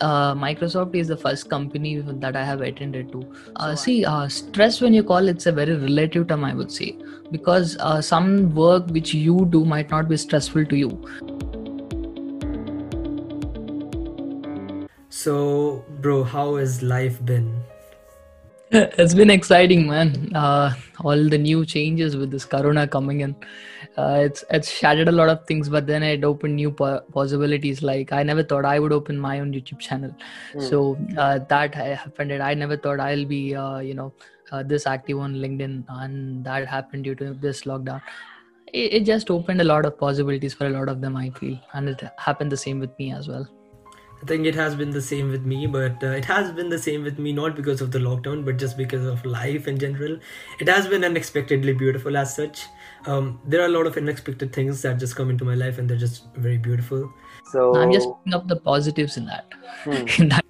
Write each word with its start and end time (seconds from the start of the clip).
uh, 0.00 0.34
Microsoft 0.34 0.94
is 0.94 1.08
the 1.08 1.16
first 1.16 1.48
company 1.50 2.00
that 2.00 2.36
I 2.36 2.44
have 2.44 2.60
attended 2.60 3.12
to. 3.12 3.24
Uh, 3.56 3.74
see, 3.74 4.04
uh, 4.04 4.28
stress 4.28 4.80
when 4.80 4.94
you 4.94 5.02
call 5.02 5.28
it's 5.28 5.46
a 5.46 5.52
very 5.52 5.76
relative 5.76 6.28
term, 6.28 6.44
I 6.44 6.54
would 6.54 6.72
say, 6.72 6.96
because 7.30 7.76
uh, 7.80 8.00
some 8.00 8.54
work 8.54 8.86
which 8.88 9.14
you 9.14 9.46
do 9.50 9.64
might 9.64 9.90
not 9.90 10.08
be 10.08 10.16
stressful 10.16 10.66
to 10.66 10.76
you. 10.76 10.90
So, 15.08 15.84
bro, 16.00 16.24
how 16.24 16.56
has 16.56 16.82
life 16.82 17.24
been? 17.24 17.62
it's 18.72 19.14
been 19.14 19.30
exciting, 19.30 19.88
man. 19.88 20.30
Uh, 20.34 20.72
all 21.00 21.28
the 21.28 21.36
new 21.36 21.66
changes 21.66 22.16
with 22.16 22.30
this 22.30 22.44
Corona 22.44 22.86
coming 22.86 23.20
in 23.20 23.34
uh, 23.96 24.22
it's 24.24 24.44
it's 24.50 24.70
shattered 24.70 25.08
a 25.08 25.12
lot 25.12 25.28
of 25.28 25.44
things 25.46 25.68
but 25.68 25.86
then 25.86 26.02
it 26.02 26.24
opened 26.24 26.56
new 26.56 26.70
po- 26.70 27.00
possibilities 27.12 27.82
like 27.82 28.12
i 28.12 28.22
never 28.22 28.42
thought 28.42 28.64
i 28.64 28.78
would 28.78 28.92
open 28.92 29.18
my 29.18 29.40
own 29.40 29.52
youtube 29.52 29.78
channel 29.78 30.14
mm. 30.54 30.68
so 30.68 30.96
uh, 31.18 31.38
that 31.48 31.74
happened 31.74 32.32
i 32.32 32.54
never 32.54 32.76
thought 32.76 33.00
i'll 33.00 33.24
be 33.24 33.54
uh, 33.54 33.78
you 33.78 33.94
know 33.94 34.12
uh, 34.52 34.62
this 34.62 34.86
active 34.86 35.18
on 35.18 35.34
linkedin 35.34 35.84
and 35.88 36.44
that 36.44 36.66
happened 36.66 37.04
due 37.04 37.14
to 37.14 37.32
this 37.34 37.62
lockdown 37.62 38.00
it, 38.72 38.92
it 38.94 39.04
just 39.04 39.30
opened 39.30 39.60
a 39.60 39.64
lot 39.64 39.84
of 39.84 39.98
possibilities 39.98 40.54
for 40.54 40.66
a 40.66 40.70
lot 40.70 40.88
of 40.88 41.00
them 41.00 41.16
i 41.16 41.30
feel 41.30 41.58
and 41.72 41.88
it 41.88 42.02
happened 42.18 42.52
the 42.52 42.56
same 42.56 42.78
with 42.78 42.96
me 42.98 43.12
as 43.12 43.28
well 43.28 43.48
I 44.22 44.26
think 44.26 44.44
it 44.44 44.54
has 44.54 44.74
been 44.74 44.90
the 44.90 45.00
same 45.00 45.30
with 45.30 45.46
me, 45.46 45.66
but 45.66 46.02
uh, 46.02 46.08
it 46.08 46.26
has 46.26 46.52
been 46.52 46.68
the 46.68 46.78
same 46.78 47.02
with 47.02 47.18
me 47.18 47.32
not 47.32 47.56
because 47.56 47.80
of 47.80 47.90
the 47.90 47.98
lockdown, 47.98 48.44
but 48.44 48.58
just 48.58 48.76
because 48.76 49.06
of 49.06 49.24
life 49.24 49.66
in 49.66 49.78
general. 49.78 50.18
It 50.58 50.68
has 50.68 50.86
been 50.86 51.04
unexpectedly 51.04 51.72
beautiful 51.72 52.18
as 52.18 52.36
such. 52.36 52.66
Um, 53.06 53.40
there 53.46 53.62
are 53.62 53.66
a 53.66 53.68
lot 53.68 53.86
of 53.86 53.96
unexpected 53.96 54.52
things 54.52 54.82
that 54.82 54.98
just 54.98 55.16
come 55.16 55.30
into 55.30 55.44
my 55.44 55.54
life, 55.54 55.78
and 55.78 55.88
they're 55.88 55.96
just 55.96 56.32
very 56.34 56.58
beautiful. 56.58 57.12
So 57.50 57.74
I'm 57.76 57.92
just 57.92 58.08
picking 58.18 58.34
up 58.34 58.48
the 58.48 58.56
positives 58.56 59.16
in 59.16 59.26
that. 59.26 59.52
Hmm. 59.84 60.06
in 60.22 60.28
that. 60.28 60.44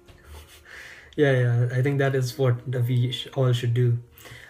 Yeah, 1.15 1.31
yeah. 1.31 1.69
I 1.73 1.81
think 1.81 1.99
that 1.99 2.15
is 2.15 2.37
what 2.37 2.67
we 2.67 3.13
all 3.35 3.51
should 3.53 3.73
do. 3.73 3.99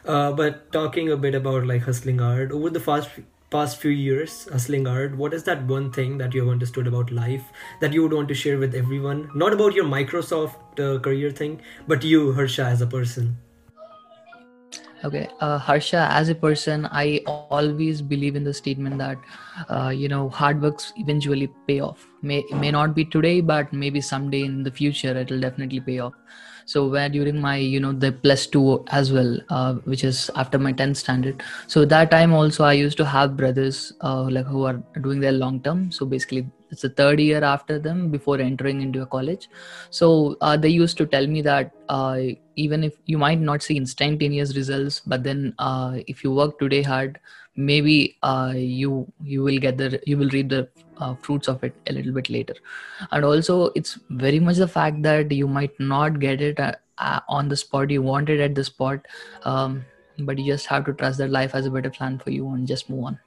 Uh, 0.05 0.31
but 0.31 0.71
talking 0.71 1.11
a 1.11 1.17
bit 1.17 1.35
about 1.35 1.65
like 1.67 1.83
hustling 1.83 2.21
art 2.21 2.51
over 2.51 2.69
the 2.69 2.79
past 2.79 3.09
past 3.51 3.81
few 3.81 3.91
years 3.91 4.47
hustling 4.49 4.87
art 4.87 5.15
what 5.17 5.33
is 5.33 5.43
that 5.43 5.61
one 5.63 5.91
thing 5.91 6.17
that 6.17 6.33
you 6.33 6.39
have 6.41 6.49
understood 6.49 6.87
about 6.87 7.11
life 7.11 7.43
that 7.81 7.91
you 7.91 8.01
would 8.01 8.13
want 8.13 8.29
to 8.29 8.33
share 8.33 8.57
with 8.57 8.73
everyone 8.73 9.29
not 9.35 9.51
about 9.51 9.73
your 9.73 9.83
microsoft 9.83 10.79
uh, 10.79 10.97
career 10.99 11.29
thing 11.29 11.61
but 11.85 12.01
you 12.01 12.31
harsha 12.31 12.63
as 12.63 12.81
a 12.81 12.87
person 12.87 13.37
okay. 15.03 15.27
Uh, 15.39 15.57
harsha 15.57 16.07
as 16.11 16.29
a 16.29 16.35
person 16.35 16.87
i 16.91 17.21
always 17.25 18.01
believe 18.01 18.35
in 18.35 18.43
the 18.43 18.53
statement 18.53 18.97
that 18.97 19.17
uh, 19.69 19.89
you 19.89 20.07
know 20.07 20.29
hard 20.29 20.61
works 20.61 20.93
eventually 20.97 21.47
pay 21.67 21.79
off. 21.79 22.07
May 22.21 22.43
may 22.53 22.71
not 22.71 22.95
be 22.95 23.05
today 23.05 23.41
but 23.41 23.73
maybe 23.73 24.01
someday 24.01 24.41
in 24.41 24.63
the 24.63 24.71
future 24.71 25.17
it 25.17 25.31
will 25.31 25.39
definitely 25.39 25.79
pay 25.79 25.99
off 25.99 26.13
so 26.65 26.87
where 26.87 27.09
during 27.09 27.39
my 27.39 27.57
you 27.57 27.79
know 27.79 27.91
the 27.93 28.11
plus 28.11 28.47
two 28.47 28.83
as 28.89 29.11
well 29.11 29.37
uh, 29.49 29.73
which 29.85 30.03
is 30.03 30.29
after 30.35 30.59
my 30.59 30.71
10th 30.73 30.97
standard. 30.97 31.43
So 31.67 31.85
that 31.85 32.11
time 32.11 32.33
also 32.33 32.63
i 32.63 32.73
used 32.73 32.97
to 32.97 33.05
have 33.05 33.37
brothers 33.37 33.93
uh, 34.01 34.23
like 34.23 34.45
who 34.45 34.63
are 34.63 34.81
doing 35.01 35.19
their 35.19 35.31
long 35.31 35.61
term. 35.61 35.91
So 35.91 36.05
basically 36.05 36.49
it's 36.69 36.83
the 36.83 36.89
third 36.89 37.19
year 37.19 37.43
after 37.43 37.79
them 37.79 38.09
before 38.11 38.39
entering 38.39 38.81
into 38.81 39.01
a 39.01 39.05
college. 39.05 39.49
So 39.89 40.37
uh, 40.41 40.55
they 40.57 40.69
used 40.69 40.97
to 40.97 41.05
tell 41.05 41.27
me 41.27 41.41
that 41.41 41.71
uh, 41.89 42.19
even 42.55 42.83
if 42.83 42.93
you 43.05 43.17
might 43.17 43.39
not 43.39 43.61
see 43.61 43.75
instantaneous 43.75 44.55
results 44.55 45.01
but 45.05 45.23
then 45.23 45.53
uh, 45.59 45.97
if 46.07 46.23
you 46.23 46.33
work 46.33 46.59
today 46.59 46.81
hard 46.81 47.19
maybe 47.55 48.17
uh, 48.23 48.53
you 48.55 49.11
you 49.23 49.43
will 49.43 49.59
get 49.59 49.77
the 49.77 50.01
you 50.05 50.17
will 50.17 50.29
reap 50.29 50.49
the 50.49 50.69
uh, 50.97 51.15
fruits 51.15 51.47
of 51.47 51.63
it 51.63 51.75
a 51.87 51.93
little 51.93 52.13
bit 52.13 52.29
later. 52.29 52.55
And 53.11 53.25
also 53.25 53.71
it's 53.75 53.97
very 54.09 54.39
much 54.39 54.57
the 54.57 54.67
fact 54.67 55.01
that 55.03 55.31
you 55.31 55.47
might 55.47 55.79
not 55.79 56.19
get 56.19 56.41
it 56.41 56.59
uh, 56.59 56.73
uh, 56.97 57.19
on 57.27 57.49
the 57.49 57.57
spot. 57.57 57.89
You 57.89 58.01
want 58.01 58.29
it 58.29 58.39
at 58.39 58.55
the 58.55 58.63
spot 58.63 59.05
um, 59.43 59.85
but 60.19 60.37
you 60.37 60.45
just 60.53 60.67
have 60.67 60.85
to 60.85 60.93
trust 60.93 61.17
that 61.19 61.29
life 61.31 61.51
has 61.53 61.65
a 61.65 61.71
better 61.71 61.89
plan 61.89 62.19
for 62.19 62.31
you 62.31 62.47
and 62.49 62.67
just 62.67 62.89
move 62.89 63.05
on 63.05 63.19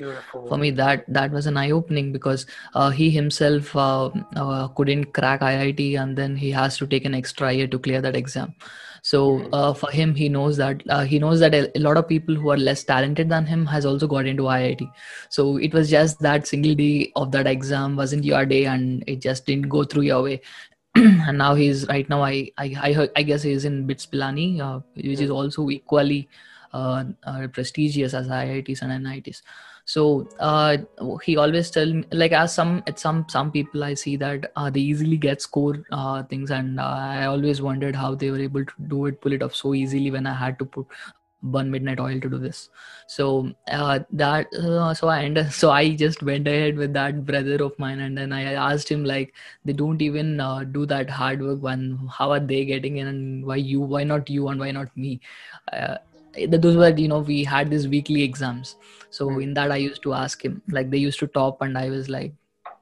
Beautiful. 0.00 0.46
for 0.48 0.56
me 0.56 0.70
that 0.70 1.04
that 1.08 1.30
was 1.30 1.46
an 1.46 1.56
eye 1.56 1.70
opening 1.70 2.12
because 2.12 2.46
uh, 2.74 2.90
he 2.90 3.10
himself 3.10 3.74
uh, 3.76 4.10
uh, 4.34 4.68
couldn't 4.68 5.12
crack 5.12 5.40
iit 5.40 5.98
and 6.02 6.16
then 6.16 6.36
he 6.36 6.50
has 6.50 6.78
to 6.78 6.86
take 6.86 7.04
an 7.04 7.14
extra 7.14 7.52
year 7.52 7.66
to 7.66 7.78
clear 7.78 8.00
that 8.00 8.16
exam 8.16 8.54
so 9.02 9.38
hmm. 9.38 9.54
uh, 9.54 9.74
for 9.74 9.90
him 9.90 10.14
he 10.14 10.28
knows 10.28 10.56
that 10.56 10.82
uh, 10.88 11.02
he 11.02 11.18
knows 11.18 11.40
that 11.40 11.54
a, 11.54 11.70
a, 11.76 11.80
lot 11.80 11.98
of 11.98 12.08
people 12.08 12.34
who 12.34 12.50
are 12.50 12.56
less 12.56 12.82
talented 12.82 13.28
than 13.28 13.44
him 13.44 13.66
has 13.66 13.84
also 13.84 14.06
got 14.06 14.26
into 14.26 14.44
iit 14.44 14.90
so 15.28 15.58
it 15.58 15.74
was 15.74 15.90
just 15.90 16.18
that 16.20 16.46
single 16.46 16.74
day 16.74 17.12
of 17.16 17.30
that 17.32 17.46
exam 17.46 17.96
wasn't 17.96 18.24
your 18.24 18.46
day 18.46 18.64
and 18.64 19.04
it 19.06 19.20
just 19.20 19.44
didn't 19.44 19.68
go 19.68 19.84
through 19.84 20.02
your 20.02 20.22
way 20.22 20.40
and 20.94 21.38
now 21.38 21.54
he's 21.54 21.86
right 21.88 22.08
now 22.08 22.22
i 22.22 22.50
i 22.56 22.66
i, 22.82 23.08
I 23.16 23.22
guess 23.22 23.42
he's 23.42 23.64
in 23.64 23.86
bits 23.86 24.06
pilani 24.06 24.60
uh, 24.60 24.80
which 24.94 25.20
is 25.20 25.28
hmm. 25.28 25.36
also 25.36 25.68
equally 25.68 26.28
uh, 26.72 27.04
uh, 27.24 27.46
prestigious 27.48 28.14
as 28.14 28.28
iits 28.28 28.82
and 28.82 29.04
nits 29.04 29.42
so 29.90 30.02
uh, 30.38 30.76
he 31.24 31.36
always 31.36 31.70
tell 31.76 31.92
me 31.92 32.04
like 32.12 32.32
as 32.40 32.54
some 32.54 32.82
at 32.86 32.98
some 33.04 33.24
some 33.28 33.50
people 33.50 33.82
i 33.84 33.94
see 34.02 34.16
that 34.24 34.50
uh, 34.56 34.70
they 34.70 34.80
easily 34.80 35.16
get 35.16 35.42
score 35.42 35.76
uh, 35.90 36.22
things 36.34 36.50
and 36.58 36.78
uh, 36.78 36.98
i 37.22 37.24
always 37.26 37.62
wondered 37.68 37.96
how 37.96 38.14
they 38.14 38.30
were 38.30 38.44
able 38.48 38.64
to 38.64 38.86
do 38.92 39.06
it 39.06 39.20
pull 39.20 39.32
it 39.32 39.42
off 39.42 39.56
so 39.62 39.74
easily 39.74 40.12
when 40.16 40.26
i 40.26 40.34
had 40.42 40.58
to 40.60 40.64
put 40.64 40.86
burn 41.42 41.70
midnight 41.70 41.98
oil 41.98 42.20
to 42.20 42.28
do 42.28 42.38
this. 42.38 42.68
So 43.06 43.52
uh, 43.70 44.00
that 44.12 44.52
uh, 44.54 44.92
so 44.92 45.08
i 45.08 45.24
ended, 45.24 45.52
so 45.60 45.70
i 45.70 45.94
just 45.96 46.22
went 46.22 46.46
ahead 46.46 46.76
with 46.76 46.92
that 46.92 47.24
brother 47.24 47.56
of 47.64 47.78
mine 47.78 48.00
and 48.00 48.18
then 48.18 48.32
i 48.32 48.42
asked 48.64 48.90
him 48.90 49.04
like 49.04 49.32
they 49.64 49.72
don't 49.72 50.02
even 50.02 50.36
do 50.72 50.84
that 50.86 51.08
hard 51.08 51.42
work 51.42 51.62
when 51.62 51.98
how 52.18 52.30
are 52.30 52.40
they 52.40 52.64
getting 52.66 52.98
in 52.98 53.06
and 53.06 53.46
why 53.46 53.56
you 53.56 53.80
why 53.80 54.04
not 54.04 54.28
you 54.28 54.48
and 54.48 54.60
why 54.60 54.70
not 54.70 54.94
me? 54.96 55.20
Those 56.48 56.76
were 56.76 56.90
you 56.90 57.08
know 57.08 57.20
we 57.20 57.42
had 57.42 57.70
these 57.70 57.88
weekly 57.88 58.22
exams 58.22 58.76
so 59.10 59.28
mm. 59.28 59.42
in 59.42 59.54
that 59.54 59.70
i 59.70 59.76
used 59.76 60.02
to 60.02 60.12
ask 60.12 60.44
him 60.44 60.62
like 60.70 60.90
they 60.90 60.98
used 60.98 61.18
to 61.18 61.26
top 61.26 61.60
and 61.62 61.76
i 61.76 61.88
was 61.90 62.08
like 62.08 62.32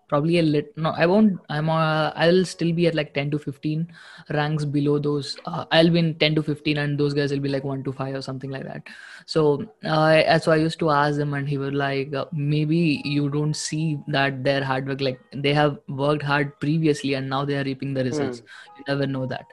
probably 0.08 0.38
a 0.38 0.42
lit 0.42 0.72
no 0.76 0.90
i 0.96 1.04
won't 1.04 1.38
i'm 1.50 1.68
uh, 1.68 2.10
i'll 2.16 2.44
still 2.44 2.72
be 2.72 2.86
at 2.86 2.94
like 2.94 3.12
10 3.12 3.30
to 3.32 3.38
15 3.38 3.86
ranks 4.30 4.64
below 4.64 4.98
those 4.98 5.36
uh, 5.44 5.64
i'll 5.70 5.90
be 5.90 5.98
in 5.98 6.14
10 6.14 6.36
to 6.36 6.42
15 6.42 6.78
and 6.78 6.98
those 6.98 7.12
guys 7.12 7.30
will 7.30 7.44
be 7.46 7.50
like 7.50 7.64
1 7.64 7.84
to 7.84 7.92
5 7.92 8.14
or 8.14 8.22
something 8.22 8.50
like 8.50 8.64
that 8.64 8.82
so 9.26 9.64
uh, 9.84 10.38
so 10.38 10.52
i 10.52 10.56
used 10.56 10.78
to 10.78 10.90
ask 10.90 11.18
them 11.18 11.34
and 11.34 11.48
he 11.48 11.58
was 11.58 11.72
like 11.72 12.14
uh, 12.14 12.24
maybe 12.32 13.02
you 13.04 13.28
don't 13.28 13.54
see 13.54 13.98
that 14.08 14.42
their 14.42 14.64
hard 14.64 14.88
work 14.88 15.02
like 15.02 15.20
they 15.32 15.52
have 15.52 15.78
worked 15.88 16.22
hard 16.22 16.58
previously 16.58 17.14
and 17.14 17.28
now 17.28 17.44
they 17.44 17.58
are 17.58 17.64
reaping 17.64 17.92
the 17.92 18.04
results 18.04 18.40
mm. 18.40 18.78
you 18.78 18.84
never 18.88 19.06
know 19.06 19.26
that 19.26 19.44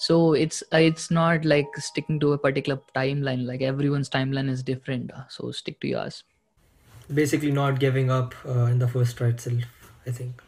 so 0.00 0.32
it's 0.32 0.62
it's 0.72 1.10
not 1.10 1.44
like 1.44 1.76
sticking 1.76 2.18
to 2.20 2.32
a 2.32 2.38
particular 2.38 2.80
timeline 2.96 3.44
like 3.46 3.60
everyone's 3.60 4.08
timeline 4.08 4.48
is 4.48 4.62
different. 4.62 5.10
So 5.28 5.50
stick 5.52 5.78
to 5.80 5.88
yours. 5.88 6.24
Basically 7.12 7.50
not 7.50 7.78
giving 7.78 8.10
up 8.10 8.34
uh, 8.46 8.64
in 8.74 8.78
the 8.78 8.88
first 8.88 9.18
try 9.18 9.28
itself 9.28 9.90
i 10.06 10.10
think. 10.10 10.42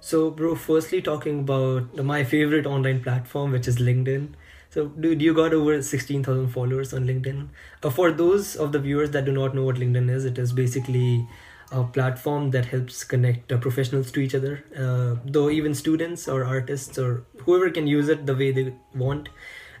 So 0.00 0.30
bro 0.30 0.54
firstly 0.54 1.02
talking 1.02 1.40
about 1.40 1.96
my 2.12 2.22
favorite 2.22 2.66
online 2.66 3.02
platform 3.02 3.50
which 3.50 3.66
is 3.66 3.78
linkedin. 3.78 4.28
So 4.70 4.86
dude 5.06 5.22
you 5.22 5.34
got 5.34 5.52
over 5.52 5.82
16000 5.82 6.48
followers 6.50 6.94
on 6.94 7.04
linkedin. 7.08 7.48
Uh, 7.82 7.90
for 7.90 8.12
those 8.12 8.54
of 8.54 8.70
the 8.70 8.78
viewers 8.78 9.10
that 9.10 9.24
do 9.24 9.32
not 9.32 9.56
know 9.56 9.64
what 9.64 9.82
linkedin 9.84 10.08
is 10.08 10.24
it 10.24 10.38
is 10.38 10.52
basically 10.52 11.26
a 11.72 11.84
platform 11.84 12.50
that 12.50 12.66
helps 12.66 13.04
connect 13.04 13.52
uh, 13.52 13.58
professionals 13.58 14.12
to 14.12 14.20
each 14.20 14.34
other. 14.34 14.64
Uh, 14.76 15.20
though 15.24 15.50
even 15.50 15.74
students 15.74 16.28
or 16.28 16.44
artists 16.44 16.98
or 16.98 17.24
whoever 17.38 17.70
can 17.70 17.86
use 17.86 18.08
it 18.08 18.26
the 18.26 18.34
way 18.34 18.52
they 18.52 18.74
want 18.94 19.28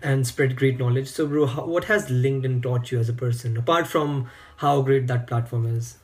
and 0.02 0.26
spread 0.26 0.56
great 0.56 0.78
knowledge. 0.78 1.08
So 1.08 1.26
bro 1.26 1.46
how, 1.46 1.66
what 1.66 1.84
has 1.84 2.10
linkedin 2.10 2.62
taught 2.62 2.90
you 2.90 2.98
as 2.98 3.08
a 3.08 3.12
person 3.12 3.56
apart 3.56 3.86
from 3.86 4.28
how 4.56 4.82
great 4.82 5.06
that 5.06 5.26
platform 5.26 5.66
is 5.66 5.98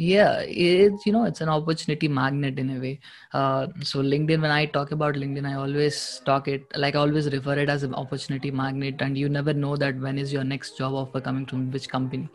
yeah 0.00 0.40
it's 0.40 1.04
you 1.04 1.12
know 1.12 1.24
it's 1.24 1.42
an 1.42 1.48
opportunity 1.50 2.08
magnet 2.08 2.58
in 2.58 2.70
a 2.70 2.80
way. 2.80 2.98
Uh, 3.34 3.66
so 3.82 4.02
linkedin 4.02 4.40
when 4.40 4.50
i 4.50 4.64
talk 4.64 4.92
about 4.92 5.14
linkedin 5.14 5.46
i 5.46 5.54
always 5.54 6.22
talk 6.24 6.48
it 6.48 6.62
like 6.74 6.94
i 6.94 6.98
always 6.98 7.30
refer 7.34 7.58
it 7.58 7.68
as 7.68 7.82
an 7.82 7.94
opportunity 7.94 8.50
magnet 8.50 8.94
and 9.00 9.18
you 9.18 9.28
never 9.28 9.52
know 9.52 9.76
that 9.76 10.00
when 10.00 10.18
is 10.18 10.32
your 10.32 10.44
next 10.44 10.78
job 10.78 10.94
offer 10.94 11.20
coming 11.20 11.44
from 11.46 11.70
which 11.70 11.88
company. 11.88 12.28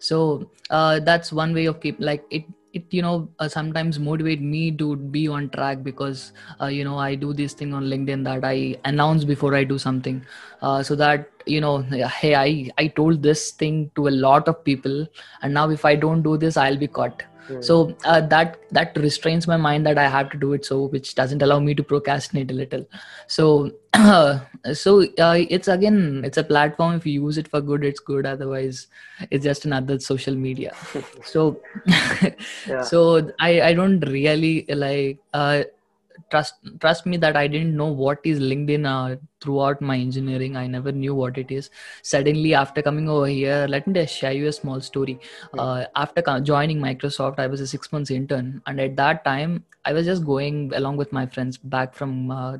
So 0.00 0.50
uh, 0.70 0.98
that's 1.00 1.32
one 1.32 1.54
way 1.54 1.66
of 1.66 1.80
keep 1.80 2.00
like 2.00 2.24
it 2.30 2.44
it 2.72 2.84
you 2.90 3.02
know 3.02 3.28
uh, 3.38 3.48
sometimes 3.48 3.98
motivate 3.98 4.40
me 4.40 4.70
to 4.70 4.96
be 4.96 5.28
on 5.28 5.48
track 5.50 5.82
because 5.82 6.32
uh, 6.60 6.66
you 6.66 6.84
know 6.84 6.98
i 6.98 7.14
do 7.14 7.32
this 7.32 7.52
thing 7.52 7.74
on 7.74 7.84
linkedin 7.84 8.24
that 8.24 8.44
i 8.44 8.76
announce 8.84 9.24
before 9.24 9.54
i 9.54 9.64
do 9.64 9.78
something. 9.78 10.24
Uh, 10.62 10.82
so 10.82 10.94
that 10.94 11.30
you 11.46 11.60
know 11.60 11.82
hey 12.20 12.34
i 12.34 12.70
i 12.78 12.86
told 12.86 13.22
this 13.22 13.50
thing 13.50 13.90
to 13.96 14.08
a 14.08 14.14
lot 14.24 14.46
of 14.46 14.62
people 14.64 15.06
and 15.42 15.52
now 15.52 15.68
if 15.68 15.84
i 15.84 15.94
don't 15.94 16.22
do 16.22 16.36
this 16.36 16.56
i'll 16.56 16.76
be 16.76 16.86
caught 16.86 17.22
mm. 17.48 17.64
so 17.64 17.96
uh, 18.04 18.20
that 18.20 18.58
that 18.70 18.96
restrains 18.96 19.46
my 19.46 19.56
mind 19.56 19.86
that 19.86 19.98
i 19.98 20.08
have 20.08 20.30
to 20.30 20.38
do 20.38 20.52
it 20.52 20.64
so 20.64 20.86
which 20.86 21.14
doesn't 21.14 21.42
allow 21.42 21.58
me 21.58 21.74
to 21.74 21.82
procrastinate 21.82 22.50
a 22.50 22.54
little 22.54 22.86
so 23.26 23.72
so 24.72 25.02
uh, 25.18 25.36
it's 25.56 25.68
again 25.68 26.22
it's 26.24 26.38
a 26.38 26.44
platform 26.44 26.94
if 26.94 27.06
you 27.06 27.22
use 27.22 27.38
it 27.38 27.48
for 27.48 27.60
good 27.60 27.84
it's 27.84 28.00
good 28.00 28.26
otherwise 28.26 28.86
it's 29.30 29.44
just 29.44 29.64
another 29.64 29.98
social 29.98 30.34
media 30.34 30.74
so 31.24 31.60
yeah. 32.66 32.82
so 32.82 33.30
i 33.38 33.60
i 33.60 33.72
don't 33.72 34.00
really 34.00 34.64
like 34.68 35.18
uh, 35.34 35.62
trust 36.30 36.54
trust 36.80 37.06
me 37.06 37.16
that 37.16 37.36
i 37.36 37.46
didn't 37.46 37.76
know 37.76 37.86
what 37.86 38.18
is 38.24 38.40
linkedin 38.40 38.86
uh, 38.86 39.16
throughout 39.42 39.80
my 39.80 39.96
engineering. 39.98 40.56
I 40.56 40.66
never 40.68 40.92
knew 40.92 41.14
what 41.16 41.36
it 41.36 41.50
is. 41.50 41.70
Suddenly 42.02 42.54
after 42.54 42.80
coming 42.80 43.08
over 43.08 43.26
here 43.26 43.66
let 43.68 43.86
me 43.86 43.94
just 43.94 44.14
share 44.16 44.32
you 44.32 44.46
a 44.46 44.52
small 44.52 44.80
story. 44.80 45.18
Uh, 45.58 45.84
after 45.96 46.22
joining 46.40 46.78
microsoft 46.78 47.38
i 47.38 47.46
was 47.46 47.60
a 47.60 47.66
six 47.66 47.92
months 47.92 48.10
intern. 48.10 48.62
And 48.66 48.80
at 48.80 48.96
that 48.96 49.24
time 49.24 49.64
i 49.84 49.92
was 49.92 50.06
just 50.06 50.24
going 50.24 50.72
along 50.74 50.96
with 50.96 51.12
my 51.12 51.26
friends 51.26 51.58
back 51.58 51.94
from 51.94 52.30
uh, 52.30 52.58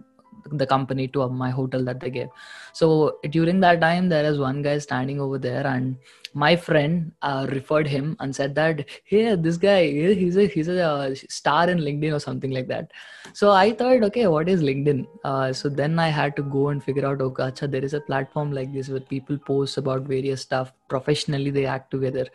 the 0.50 0.66
company 0.66 1.08
to 1.08 1.28
my 1.28 1.50
hotel 1.50 1.84
that 1.84 2.00
they 2.00 2.10
gave. 2.10 2.28
So 2.72 3.18
during 3.30 3.60
that 3.60 3.80
time 3.80 4.08
there 4.08 4.24
is 4.24 4.38
one 4.38 4.62
guy 4.62 4.78
standing 4.78 5.20
over 5.20 5.38
there 5.38 5.66
and 5.66 5.96
my 6.34 6.56
friend 6.56 7.12
uh, 7.20 7.46
referred 7.50 7.86
him 7.86 8.16
and 8.20 8.34
said 8.34 8.54
that 8.54 8.88
hey 9.04 9.34
this 9.34 9.58
guy 9.58 9.86
he's 9.86 10.36
a 10.36 10.46
he's 10.46 10.68
a 10.68 10.82
uh, 10.82 11.14
star 11.14 11.68
in 11.68 11.78
linkedin 11.78 12.14
or 12.14 12.20
something 12.20 12.50
like 12.50 12.68
that. 12.68 12.90
So 13.34 13.50
i 13.50 13.72
thought 13.72 14.02
okay 14.04 14.26
what 14.26 14.48
is 14.48 14.62
linkedin? 14.62 15.06
Uh, 15.24 15.52
so 15.52 15.68
then 15.68 15.98
i 15.98 16.08
had 16.08 16.34
to 16.36 16.42
go 16.42 16.68
and 16.68 16.82
figure 16.82 17.06
out 17.06 17.20
okay 17.20 17.44
acha, 17.44 17.70
there 17.70 17.84
is 17.84 17.94
a 17.94 18.00
platform 18.00 18.52
like 18.52 18.72
this 18.72 18.88
where 18.88 19.00
people 19.00 19.36
post 19.38 19.76
about 19.76 20.02
various 20.02 20.40
stuff 20.40 20.72
professionally 20.88 21.50
they 21.50 21.66
act 21.66 21.90
together. 21.90 22.26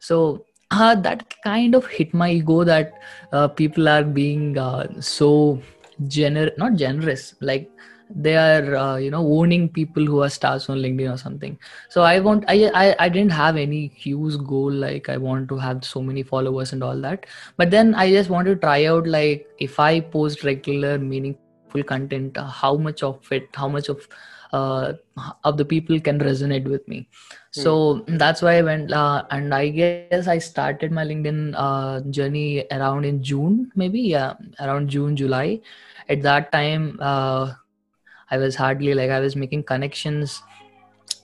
So 0.00 0.46
uh, 0.72 0.94
that 0.94 1.34
kind 1.42 1.74
of 1.74 1.86
hit 1.86 2.14
my 2.14 2.30
ego 2.30 2.64
that 2.64 3.00
uh, 3.32 3.48
people 3.48 3.88
are 3.88 4.04
being 4.04 4.58
uh, 4.58 5.00
so 5.00 5.60
gener 6.02 6.56
not 6.58 6.74
generous 6.74 7.34
like 7.40 7.70
they 8.14 8.36
are 8.36 8.76
uh, 8.76 8.96
you 8.96 9.10
know 9.10 9.26
owning 9.26 9.68
people 9.68 10.04
who 10.04 10.22
are 10.22 10.28
stars 10.28 10.68
on 10.68 10.78
linkedin 10.78 11.12
or 11.12 11.16
something. 11.16 11.58
So 11.88 12.02
i 12.02 12.18
want 12.20 12.44
I, 12.48 12.70
I 12.74 12.96
i 12.98 13.08
didn't 13.08 13.32
have 13.32 13.56
any 13.56 13.88
huge 13.88 14.36
goal 14.44 14.70
like 14.70 15.08
i 15.08 15.16
want 15.16 15.48
to 15.48 15.56
have 15.56 15.84
so 15.84 16.02
many 16.02 16.22
followers 16.22 16.72
and 16.72 16.82
all 16.82 17.00
that. 17.00 17.26
But 17.56 17.70
then 17.70 17.94
i 17.94 18.10
just 18.10 18.30
want 18.30 18.46
to 18.46 18.56
try 18.56 18.84
out 18.86 19.06
like 19.06 19.46
if 19.58 19.80
i 19.80 20.00
post 20.00 20.44
regular 20.44 20.98
meaningful 20.98 21.82
content 21.84 22.36
uh, 22.36 22.44
how 22.46 22.76
much 22.76 23.02
of 23.02 23.20
it 23.32 23.48
how 23.54 23.68
much 23.68 23.88
of 23.88 24.06
uh, 24.52 24.92
of 25.44 25.56
the 25.56 25.64
people 25.64 26.00
can 26.00 26.18
resonate 26.18 26.64
with 26.64 26.86
me. 26.88 27.08
So 27.50 28.00
mm. 28.00 28.18
that's 28.18 28.40
why 28.40 28.58
i 28.58 28.62
went 28.62 28.92
uh, 28.92 29.24
and 29.30 29.54
i 29.54 29.68
guess 29.68 30.26
i 30.26 30.38
started 30.38 30.90
my 30.90 31.04
linkedin 31.04 31.54
uh, 31.54 32.00
journey 32.10 32.64
around 32.70 33.04
in 33.04 33.22
june 33.22 33.70
maybe 33.74 34.00
yeah 34.00 34.34
around 34.60 34.88
june 34.88 35.16
july. 35.16 35.60
At 36.08 36.22
that 36.22 36.50
time 36.52 36.98
uh, 37.00 37.52
i 38.30 38.38
was 38.38 38.56
hardly 38.56 38.94
like 38.94 39.10
i 39.10 39.20
was 39.20 39.36
making 39.36 39.64
connections 39.64 40.42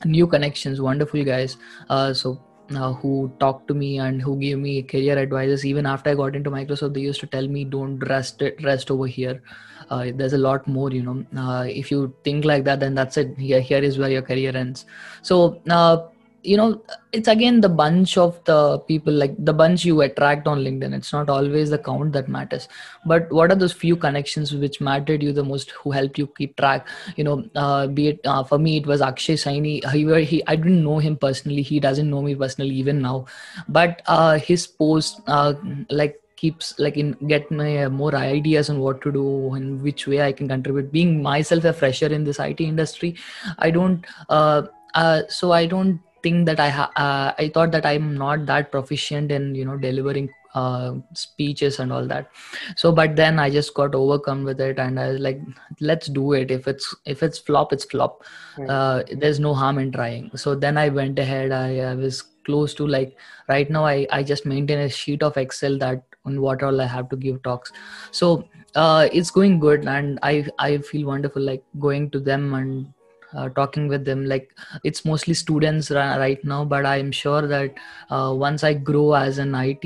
new 0.05 0.27
connections 0.27 0.81
wonderful 0.81 1.25
guys. 1.25 1.57
Uh, 1.89 2.13
so 2.13 2.41
uh, 2.75 2.93
who 2.93 3.33
talked 3.41 3.69
to 3.69 3.75
me 3.75 3.99
and 3.99 4.21
who 4.21 4.37
gave 4.37 4.59
me 4.59 4.83
career 4.83 5.19
advices. 5.19 5.65
Even 5.65 5.87
after 5.87 6.11
i 6.11 6.15
got 6.15 6.37
into 6.37 6.51
microsoft 6.51 6.95
they 6.95 7.01
used 7.01 7.21
to 7.21 7.27
tell 7.27 7.49
me 7.49 7.65
don't 7.65 7.99
rest 8.01 8.43
rest 8.63 8.91
over 8.91 9.07
here. 9.07 9.43
Uh, 9.91 10.07
there's 10.15 10.35
a 10.35 10.39
lot 10.39 10.67
more 10.67 10.91
you 10.91 11.03
know. 11.03 11.25
Uh, 11.37 11.65
if 11.65 11.91
you 11.91 12.15
think 12.25 12.45
like 12.45 12.65
that 12.65 12.81
then 12.81 12.95
that's 12.95 13.17
it. 13.17 13.37
Here 13.39 13.61
here 13.61 13.83
is 13.83 13.99
where 13.99 14.11
your 14.11 14.23
career 14.23 14.57
ends. 14.57 14.87
So 15.23 15.61
uh, 15.71 16.09
you 16.49 16.57
know 16.57 16.81
it's 17.13 17.29
again 17.29 17.61
the 17.61 17.69
bunch 17.69 18.17
of 18.23 18.43
the 18.45 18.79
people 18.91 19.13
like 19.13 19.35
the 19.49 19.53
bunch 19.53 19.85
you 19.85 20.01
attract 20.03 20.47
on 20.47 20.59
linkedin. 20.59 20.95
It's 20.95 21.13
not 21.13 21.31
always 21.31 21.71
the 21.71 21.79
count 21.79 22.13
that 22.13 22.29
matters. 22.29 22.69
But 23.07 23.31
what 23.33 23.51
are 23.53 23.55
those 23.63 23.73
few 23.73 23.97
connections 23.97 24.53
which 24.53 24.81
mattered 24.81 25.23
you 25.23 25.33
the 25.33 25.45
most 25.45 25.71
who 25.71 25.91
helped 25.91 26.19
you 26.19 26.27
keep 26.39 26.57
track? 26.57 26.87
You 27.17 27.25
know 27.25 27.45
uh, 27.55 27.87
be 27.87 28.09
it 28.09 28.21
uh, 28.25 28.45
for 28.45 28.59
me 28.59 28.77
it 28.79 28.87
was 28.87 29.01
akshay 29.01 29.35
saini. 29.35 29.75
He, 29.93 30.25
he 30.25 30.43
i 30.47 30.57
didn't 30.57 30.85
know 30.85 30.99
him 30.99 31.17
personally. 31.17 31.63
He 31.63 31.81
doesn't 31.81 32.11
know 32.11 32.23
me 32.23 32.35
personally 32.35 32.75
even 32.75 33.03
now. 33.03 33.27
But 33.69 34.03
uh, 34.07 34.39
his 34.39 34.67
post 34.67 35.21
uh, 35.27 35.55
like 35.91 36.21
keeps 36.37 36.79
like 36.79 36.97
in 36.97 37.13
get 37.27 37.51
my 37.51 37.85
uh, 37.85 37.89
more 37.91 38.15
ideas 38.15 38.71
on 38.71 38.79
what 38.79 39.01
to 39.03 39.11
do 39.11 39.55
and 39.55 39.83
which 39.83 40.07
way 40.07 40.23
i 40.23 40.33
can 40.33 40.49
contribute. 40.49 40.93
Being 40.93 41.23
myself 41.23 41.65
a 41.65 41.73
fresher 41.73 42.07
in 42.07 42.25
this 42.25 42.39
it 42.39 42.61
industry 42.61 43.17
i 43.59 43.71
don't 43.71 44.07
uh, 44.29 44.63
uh, 44.95 45.23
so 45.29 45.53
i 45.53 45.67
don't 45.67 46.01
think 46.29 46.47
that 46.47 46.61
I 46.61 46.69
ha- 46.69 46.93
uh, 46.97 47.33
I 47.39 47.51
thought 47.55 47.73
that 47.73 47.87
I'm 47.87 48.17
not 48.17 48.47
that 48.47 48.71
proficient 48.73 49.33
in 49.33 49.55
you 49.55 49.65
know 49.65 49.77
delivering 49.77 50.31
uh, 50.55 50.95
speeches 51.15 51.79
and 51.79 51.93
all 51.93 52.07
that. 52.07 52.31
So, 52.77 52.93
but 52.93 53.17
then 53.17 53.39
I 53.39 53.51
just 53.51 53.75
got 53.75 53.95
overcome 53.95 54.45
with 54.45 54.61
it, 54.61 54.79
and 54.79 54.99
I 54.99 55.09
was 55.09 55.21
like, 55.21 55.41
let's 55.81 56.09
do 56.09 56.33
it. 56.33 56.51
If 56.51 56.67
it's 56.67 56.95
if 57.05 57.23
it's 57.23 57.39
flop, 57.39 57.73
it's 57.73 57.85
flop. 57.85 58.25
Uh, 58.69 59.03
there's 59.13 59.41
no 59.41 59.55
harm 59.55 59.79
in 59.79 59.93
trying. 59.93 60.37
So 60.37 60.55
then 60.55 60.77
I 60.77 60.89
went 60.89 61.19
ahead. 61.19 61.53
I, 61.53 61.79
I 61.79 61.95
was 61.95 62.23
close 62.45 62.75
to 62.75 62.87
like 62.87 63.17
right 63.49 63.71
now. 63.71 63.85
I 63.85 64.07
I 64.11 64.23
just 64.23 64.47
maintain 64.47 64.79
a 64.79 64.89
sheet 64.89 65.23
of 65.23 65.37
Excel 65.37 65.79
that 65.79 66.05
on 66.25 66.41
what 66.41 66.63
all 66.63 66.81
I 66.81 66.87
have 66.87 67.09
to 67.11 67.17
give 67.17 67.43
talks. 67.43 67.73
So 68.11 68.45
uh, 68.75 69.09
it's 69.13 69.31
going 69.31 69.59
good, 69.61 69.87
and 69.87 70.19
I 70.23 70.47
I 70.59 70.79
feel 70.79 71.07
wonderful 71.07 71.43
like 71.43 71.65
going 71.79 72.11
to 72.11 72.21
them 72.21 72.55
and 72.55 72.93
uh, 73.35 73.49
talking 73.51 73.89
with 73.89 74.05
them. 74.05 74.25
Like 74.27 74.55
it's 74.85 75.05
mostly 75.05 75.35
students 75.35 75.91
right 75.91 76.43
now 76.45 76.65
but 76.65 76.87
i'm 76.87 77.11
sure 77.13 77.47
that 77.47 77.75
uh, 78.11 78.33
once 78.37 78.65
i 78.65 78.73
grow 78.75 79.15
as 79.15 79.39
an 79.39 79.55
it 79.55 79.85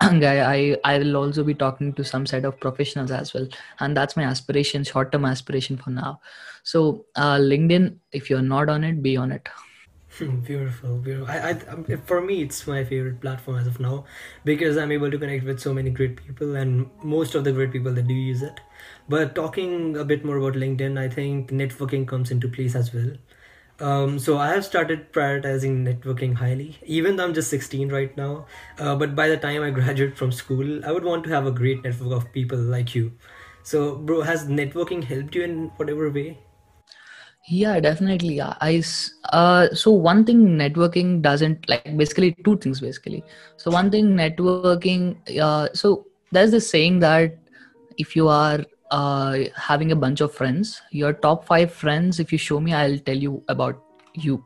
guy 0.24 0.36
i 0.54 0.76
i 0.84 0.98
will 0.98 1.16
also 1.16 1.44
be 1.44 1.54
talking 1.54 1.92
to 1.92 2.04
some 2.04 2.26
set 2.26 2.44
of 2.44 2.58
professionals 2.60 3.10
as 3.10 3.34
well. 3.34 3.46
And 3.80 3.96
that's 3.96 4.16
my 4.16 4.24
aspiration 4.24 4.84
short 4.84 5.12
term 5.12 5.24
aspiration 5.24 5.76
for 5.76 5.90
now. 5.90 6.20
So 6.62 7.06
uh, 7.16 7.36
linkedin 7.36 7.96
if 8.12 8.30
you're 8.30 8.42
not 8.42 8.68
on 8.68 8.84
it 8.84 9.02
be 9.02 9.16
on 9.16 9.32
it 9.32 9.48
beautiful, 10.18 10.98
beautiful. 10.98 11.28
I, 11.28 11.50
I, 11.50 11.96
for 12.06 12.20
me, 12.20 12.42
it's 12.42 12.66
my 12.66 12.84
favorite 12.84 13.20
platform 13.20 13.58
as 13.58 13.66
of 13.66 13.80
now 13.80 14.04
because 14.44 14.76
I'm 14.76 14.92
able 14.92 15.10
to 15.10 15.18
connect 15.18 15.44
with 15.44 15.60
so 15.60 15.72
many 15.74 15.90
great 15.90 16.16
people, 16.16 16.56
and 16.56 16.90
most 17.02 17.34
of 17.34 17.44
the 17.44 17.52
great 17.52 17.72
people 17.72 17.92
that 17.92 18.06
do 18.06 18.14
use 18.14 18.42
it. 18.42 18.60
But 19.08 19.34
talking 19.34 19.96
a 19.96 20.04
bit 20.04 20.24
more 20.24 20.36
about 20.36 20.54
LinkedIn, 20.54 20.98
I 20.98 21.08
think 21.08 21.50
networking 21.50 22.06
comes 22.06 22.30
into 22.30 22.48
place 22.48 22.74
as 22.74 22.92
well. 22.94 23.12
Um, 23.80 24.18
so 24.20 24.38
I 24.38 24.48
have 24.48 24.64
started 24.64 25.12
prioritizing 25.12 25.84
networking 25.84 26.34
highly, 26.34 26.78
even 26.84 27.16
though 27.16 27.24
I'm 27.24 27.34
just 27.34 27.50
16 27.50 27.90
right 27.90 28.16
now. 28.16 28.46
Uh, 28.78 28.94
but 28.94 29.16
by 29.16 29.28
the 29.28 29.36
time 29.36 29.62
I 29.62 29.70
graduate 29.80 30.16
from 30.16 30.30
school, 30.32 30.84
I 30.84 30.92
would 30.92 31.04
want 31.04 31.24
to 31.24 31.30
have 31.30 31.46
a 31.46 31.50
great 31.50 31.82
network 31.82 32.12
of 32.12 32.32
people 32.32 32.58
like 32.58 32.94
you. 32.94 33.12
So, 33.62 33.96
bro, 33.96 34.22
has 34.22 34.46
networking 34.46 35.04
helped 35.04 35.34
you 35.34 35.42
in 35.42 35.68
whatever 35.76 36.10
way? 36.10 36.38
Yeah, 37.46 37.78
definitely. 37.78 38.36
Yeah, 38.36 38.54
I 38.60 38.82
uh, 39.32 39.68
so 39.74 39.90
one 39.90 40.24
thing 40.24 40.56
networking 40.56 41.20
doesn't 41.20 41.68
like 41.68 41.96
basically 41.96 42.34
two 42.44 42.56
things 42.56 42.80
basically. 42.80 43.22
So 43.58 43.70
one 43.70 43.90
thing 43.90 44.16
networking. 44.16 45.16
Uh, 45.38 45.68
so 45.74 46.06
there's 46.32 46.52
this 46.52 46.68
saying 46.70 47.00
that 47.00 47.36
if 47.98 48.16
you 48.16 48.28
are 48.28 48.64
uh, 48.90 49.38
having 49.56 49.92
a 49.92 49.96
bunch 49.96 50.22
of 50.22 50.34
friends, 50.34 50.80
your 50.90 51.12
top 51.12 51.44
five 51.44 51.70
friends, 51.70 52.18
if 52.18 52.32
you 52.32 52.38
show 52.38 52.60
me, 52.60 52.72
I'll 52.72 52.98
tell 52.98 53.16
you 53.16 53.42
about 53.48 53.82
you. 54.14 54.42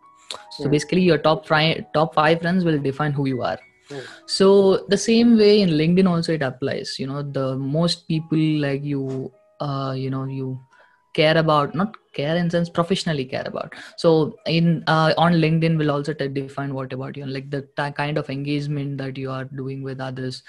So 0.50 0.64
yeah. 0.64 0.70
basically, 0.70 1.02
your 1.02 1.18
top 1.18 1.46
five 1.46 1.84
top 1.94 2.14
five 2.14 2.40
friends 2.40 2.64
will 2.64 2.80
define 2.80 3.12
who 3.12 3.26
you 3.26 3.42
are. 3.42 3.58
Yeah. 3.90 4.00
So 4.26 4.86
the 4.88 4.98
same 4.98 5.38
way 5.38 5.62
in 5.62 5.70
LinkedIn 5.70 6.08
also 6.08 6.32
it 6.32 6.42
applies. 6.42 6.98
You 6.98 7.06
know, 7.06 7.22
the 7.22 7.56
most 7.56 8.08
people 8.08 8.38
like 8.38 8.82
you, 8.82 9.32
uh, 9.60 9.94
you 9.96 10.10
know, 10.10 10.24
you 10.24 10.60
care 11.20 11.36
about 11.38 11.74
not 11.74 11.96
care 12.18 12.36
in 12.36 12.50
sense 12.50 12.68
professionally 12.68 13.24
care 13.24 13.44
about. 13.46 13.74
So 13.96 14.36
in 14.46 14.84
uh, 14.86 15.12
on 15.16 15.34
linkedin 15.44 15.78
will 15.78 15.90
also 15.90 16.14
define 16.14 16.74
what 16.74 16.92
about 16.92 17.16
you 17.16 17.26
like 17.26 17.50
the 17.50 17.62
t- 17.78 17.92
kind 18.00 18.18
of 18.18 18.30
engagement 18.30 18.98
that 18.98 19.16
you 19.16 19.30
are 19.30 19.44
doing 19.44 19.82
with 19.82 20.00
others. 20.00 20.42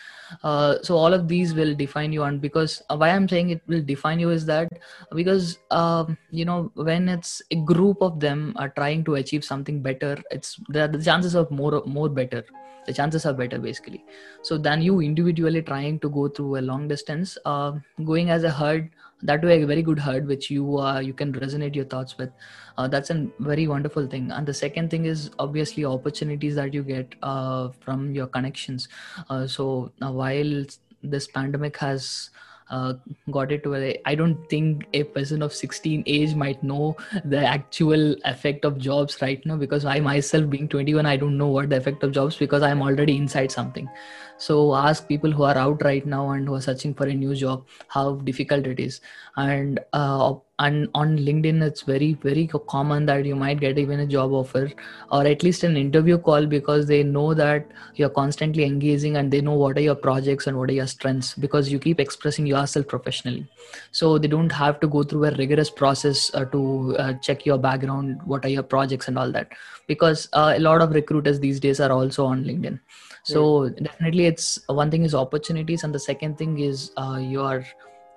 Uh, 0.43 0.75
so 0.81 0.95
all 0.95 1.13
of 1.13 1.27
these 1.27 1.53
will 1.53 1.75
define 1.75 2.13
you 2.13 2.23
and 2.23 2.41
because 2.41 2.81
uh, 2.89 2.97
why 2.97 3.09
i'm 3.09 3.27
saying 3.27 3.49
it 3.49 3.61
will 3.67 3.81
define 3.81 4.19
you 4.19 4.29
is 4.29 4.45
that 4.45 4.67
because 5.15 5.59
um, 5.71 6.17
you 6.31 6.45
know 6.45 6.71
when 6.75 7.09
it's 7.09 7.41
a 7.51 7.55
group 7.73 8.01
of 8.01 8.19
them 8.19 8.53
are 8.57 8.69
trying 8.69 9.03
to 9.03 9.15
achieve 9.15 9.43
something 9.43 9.81
better 9.81 10.17
it's 10.31 10.59
the, 10.69 10.87
the 10.87 11.03
chances 11.03 11.35
of 11.35 11.51
more 11.51 11.83
more 11.85 12.09
better. 12.09 12.43
The 12.85 12.93
chances 12.93 13.25
are 13.25 13.33
better 13.33 13.59
basically. 13.59 14.03
So 14.41 14.57
than 14.57 14.81
you 14.81 15.01
individually 15.01 15.61
trying 15.61 15.99
to 15.99 16.09
go 16.09 16.27
through 16.27 16.57
a 16.59 16.63
long 16.69 16.87
distance 16.87 17.37
uh, 17.45 17.73
going 18.03 18.31
as 18.31 18.43
a 18.43 18.49
herd 18.49 18.89
that 19.21 19.43
way 19.43 19.61
a 19.61 19.65
very 19.65 19.81
good 19.81 19.99
herd 19.99 20.27
which 20.27 20.49
you 20.49 20.79
uh, 20.79 20.99
you 20.99 21.13
can 21.13 21.33
resonate 21.33 21.75
your 21.75 21.85
thoughts 21.85 22.17
with. 22.17 22.31
Uh, 22.77 22.87
that's 22.87 23.09
a 23.09 23.27
very 23.39 23.67
wonderful 23.67 24.07
thing. 24.07 24.31
And 24.31 24.47
the 24.47 24.53
second 24.53 24.89
thing 24.89 25.05
is 25.05 25.31
obviously 25.39 25.85
opportunities 25.85 26.55
that 26.55 26.73
you 26.73 26.83
get 26.83 27.15
uh, 27.21 27.69
from 27.81 28.13
your 28.15 28.27
connections. 28.27 28.87
Uh, 29.29 29.47
so 29.47 29.91
while 29.99 30.65
this 31.03 31.27
pandemic 31.27 31.77
has 31.77 32.29
uh, 32.69 32.93
got 33.31 33.51
it 33.51 33.65
where 33.65 33.95
I 34.05 34.15
don't 34.15 34.49
think 34.49 34.85
a 34.93 35.03
person 35.03 35.41
of 35.41 35.53
16 35.53 36.03
age 36.05 36.35
might 36.35 36.61
know 36.63 36.95
the 37.25 37.45
actual 37.45 38.15
effect 38.25 38.65
of 38.65 38.77
jobs 38.77 39.21
right 39.21 39.43
now 39.45 39.57
because 39.57 39.85
I 39.85 39.99
myself 39.99 40.49
being 40.49 40.67
21 40.67 41.05
I 41.05 41.17
don't 41.17 41.37
know 41.37 41.47
what 41.47 41.69
the 41.69 41.77
effect 41.77 42.03
of 42.03 42.11
jobs 42.11 42.37
because 42.37 42.61
I'm 42.61 42.81
already 42.81 43.17
inside 43.17 43.51
something. 43.51 43.89
So 44.37 44.75
ask 44.75 45.07
people 45.07 45.31
who 45.31 45.43
are 45.43 45.57
out 45.57 45.83
right 45.83 46.05
now 46.05 46.29
and 46.31 46.47
who 46.47 46.55
are 46.55 46.61
searching 46.61 46.93
for 46.93 47.07
a 47.07 47.13
new 47.13 47.35
job 47.35 47.65
how 47.87 48.15
difficult 48.15 48.67
it 48.67 48.79
is. 48.79 49.01
And 49.35 49.79
uh, 49.93 50.35
and 50.59 50.89
on 50.93 51.17
linkedin 51.17 51.61
it's 51.63 51.81
very 51.81 52.13
very 52.25 52.45
common 52.67 53.05
that 53.05 53.25
you 53.25 53.35
might 53.35 53.59
get 53.59 53.77
even 53.77 54.01
a 54.01 54.05
job 54.05 54.31
offer 54.31 54.69
or 55.11 55.25
at 55.25 55.41
least 55.41 55.63
an 55.63 55.77
interview 55.77 56.17
call 56.17 56.45
because 56.45 56.85
they 56.87 57.01
know 57.01 57.33
that 57.33 57.65
you're 57.95 58.09
constantly 58.09 58.65
engaging 58.65 59.15
and 59.15 59.31
they 59.31 59.41
know 59.41 59.53
what 59.53 59.77
are 59.77 59.85
your 59.87 59.95
projects 59.95 60.47
and 60.47 60.57
what 60.57 60.69
are 60.69 60.73
your 60.79 60.87
strengths 60.87 61.33
because 61.33 61.71
you 61.71 61.79
keep 61.79 61.99
expressing 61.99 62.45
yourself 62.45 62.87
professionally 62.87 63.47
so 63.91 64.17
they 64.17 64.27
don't 64.27 64.51
have 64.51 64.79
to 64.81 64.87
go 64.87 65.03
through 65.03 65.23
a 65.25 65.31
rigorous 65.35 65.69
process 65.69 66.29
uh, 66.33 66.45
to 66.45 66.95
uh, 66.99 67.13
check 67.13 67.45
your 67.45 67.57
background 67.57 68.19
what 68.25 68.43
are 68.43 68.49
your 68.49 68.63
projects 68.63 69.07
and 69.07 69.17
all 69.17 69.31
that 69.31 69.49
because 69.87 70.27
uh, 70.33 70.53
a 70.55 70.59
lot 70.59 70.81
of 70.81 70.91
recruiters 70.91 71.39
these 71.39 71.59
days 71.59 71.79
are 71.79 71.91
also 71.91 72.25
on 72.25 72.43
linkedin 72.43 72.79
so 73.23 73.65
yeah. 73.65 73.71
definitely 73.83 74.25
it's 74.25 74.59
one 74.67 74.91
thing 74.91 75.03
is 75.03 75.15
opportunities 75.15 75.83
and 75.83 75.93
the 75.93 75.99
second 75.99 76.37
thing 76.37 76.59
is 76.59 76.91
uh, 76.97 77.17
your 77.21 77.65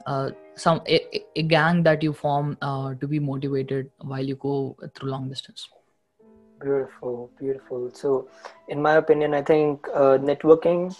uh, 0.06 0.30
some 0.54 0.80
a, 0.86 1.24
a, 1.36 1.42
gang 1.42 1.82
that 1.82 2.02
you 2.02 2.12
form 2.12 2.56
uh, 2.62 2.94
to 2.94 3.06
be 3.06 3.18
motivated 3.18 3.90
while 4.00 4.24
you 4.24 4.36
go 4.36 4.76
through 4.94 5.10
long 5.10 5.28
distance. 5.28 5.68
Beautiful 6.60 7.30
beautiful. 7.38 7.90
So 7.92 8.28
in 8.68 8.82
my 8.82 8.94
opinion 8.96 9.34
i 9.34 9.42
think 9.42 9.88
uh, 9.94 10.18
networking 10.30 10.96